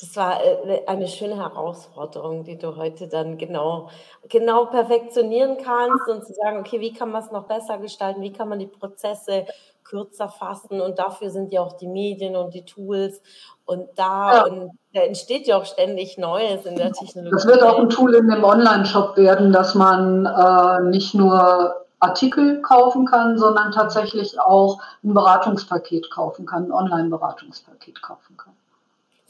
Das 0.00 0.16
war 0.16 0.42
äh, 0.42 0.86
eine 0.86 1.08
schöne 1.08 1.36
Herausforderung, 1.36 2.44
die 2.44 2.56
du 2.56 2.76
heute 2.76 3.06
dann 3.06 3.36
genau, 3.36 3.90
genau 4.30 4.64
perfektionieren 4.64 5.58
kannst 5.62 6.08
und 6.08 6.24
zu 6.24 6.32
sagen, 6.32 6.60
okay, 6.60 6.80
wie 6.80 6.94
kann 6.94 7.10
man 7.10 7.22
es 7.22 7.30
noch 7.30 7.44
besser 7.44 7.76
gestalten, 7.76 8.22
wie 8.22 8.32
kann 8.32 8.48
man 8.48 8.58
die 8.58 8.66
Prozesse 8.66 9.44
kürzer 9.90 10.28
fassen 10.28 10.80
und 10.80 10.98
dafür 10.98 11.30
sind 11.30 11.52
ja 11.52 11.60
auch 11.60 11.72
die 11.72 11.88
Medien 11.88 12.36
und 12.36 12.54
die 12.54 12.64
Tools 12.64 13.20
und 13.64 13.88
da, 13.96 14.36
ja. 14.36 14.44
und 14.44 14.70
da 14.94 15.00
entsteht 15.00 15.46
ja 15.46 15.56
auch 15.56 15.64
ständig 15.64 16.16
Neues 16.16 16.64
in 16.64 16.76
der 16.76 16.92
Technologie. 16.92 17.34
Das 17.34 17.46
wird 17.46 17.62
auch 17.62 17.78
ein 17.78 17.88
Tool 17.88 18.14
in 18.14 18.28
dem 18.28 18.44
Online-Shop 18.44 19.16
werden, 19.16 19.52
dass 19.52 19.74
man 19.74 20.26
äh, 20.26 20.88
nicht 20.88 21.14
nur 21.14 21.86
Artikel 21.98 22.62
kaufen 22.62 23.04
kann, 23.06 23.36
sondern 23.36 23.72
tatsächlich 23.72 24.40
auch 24.40 24.80
ein 25.04 25.12
Beratungspaket 25.12 26.10
kaufen 26.10 26.46
kann, 26.46 26.66
ein 26.66 26.72
Online-Beratungspaket 26.72 28.00
kaufen 28.00 28.36
kann. 28.36 28.54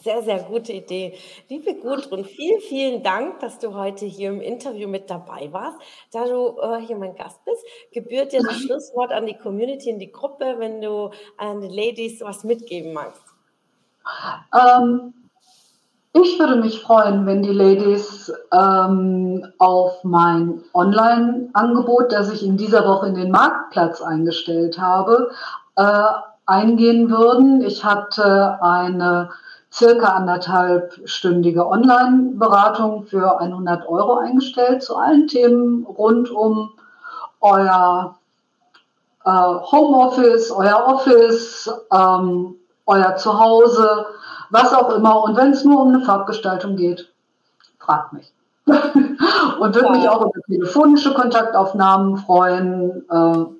Sehr, 0.03 0.23
sehr 0.23 0.39
gute 0.45 0.73
Idee. 0.73 1.15
Liebe 1.51 1.75
Gudrun, 1.75 2.25
vielen, 2.25 2.61
vielen 2.61 3.03
Dank, 3.03 3.41
dass 3.41 3.59
du 3.59 3.75
heute 3.75 4.07
hier 4.07 4.31
im 4.31 4.41
Interview 4.41 4.89
mit 4.89 5.11
dabei 5.11 5.53
warst. 5.53 5.77
Da 6.11 6.25
du 6.25 6.59
äh, 6.59 6.81
hier 6.81 6.97
mein 6.97 7.15
Gast 7.15 7.45
bist, 7.45 7.63
gebührt 7.93 8.33
dir 8.33 8.41
das 8.43 8.57
Schlusswort 8.61 9.13
an 9.13 9.27
die 9.27 9.37
Community, 9.37 9.91
in 9.91 9.99
die 9.99 10.11
Gruppe, 10.11 10.55
wenn 10.57 10.81
du 10.81 11.11
an 11.37 11.61
die 11.61 11.69
Ladies 11.69 12.23
was 12.23 12.45
mitgeben 12.45 12.95
magst. 12.95 13.23
Ähm, 14.55 15.13
ich 16.15 16.39
würde 16.39 16.57
mich 16.57 16.81
freuen, 16.81 17.27
wenn 17.27 17.43
die 17.43 17.53
Ladies 17.53 18.33
ähm, 18.53 19.47
auf 19.59 20.03
mein 20.03 20.63
Online-Angebot, 20.73 22.11
das 22.11 22.33
ich 22.33 22.43
in 22.43 22.57
dieser 22.57 22.87
Woche 22.89 23.09
in 23.09 23.17
den 23.17 23.31
Marktplatz 23.31 24.01
eingestellt 24.01 24.79
habe, 24.79 25.31
äh, 25.77 26.05
eingehen 26.47 27.11
würden. 27.11 27.61
Ich 27.61 27.85
hatte 27.85 28.63
eine 28.63 29.29
circa 29.73 30.09
anderthalbstündige 30.09 31.67
Online-Beratung 31.67 33.05
für 33.05 33.41
100 33.41 33.89
Euro 33.89 34.17
eingestellt 34.17 34.83
zu 34.83 34.97
allen 34.97 35.29
Themen 35.29 35.87
rund 35.87 36.31
um 36.31 36.71
euer 37.41 38.17
äh, 39.25 39.31
Homeoffice, 39.31 40.51
euer 40.51 40.85
Office, 40.87 41.71
ähm, 41.93 42.57
euer 42.87 43.17
Zuhause, 43.17 44.07
was 44.51 44.73
auch 44.75 44.95
immer. 44.95 45.23
Und 45.23 45.37
wenn 45.37 45.53
es 45.53 45.65
nur 45.65 45.81
um 45.81 45.95
eine 45.95 46.05
Farbgestaltung 46.05 46.77
geht, 46.77 47.13
fragt 47.79 48.13
mich. 48.13 48.33
und 48.67 49.75
würde 49.75 49.91
mich 49.93 50.09
auch 50.09 50.23
über 50.23 50.41
telefonische 50.47 51.15
Kontaktaufnahmen 51.15 52.19
freuen. 52.19 53.05
Äh, 53.11 53.60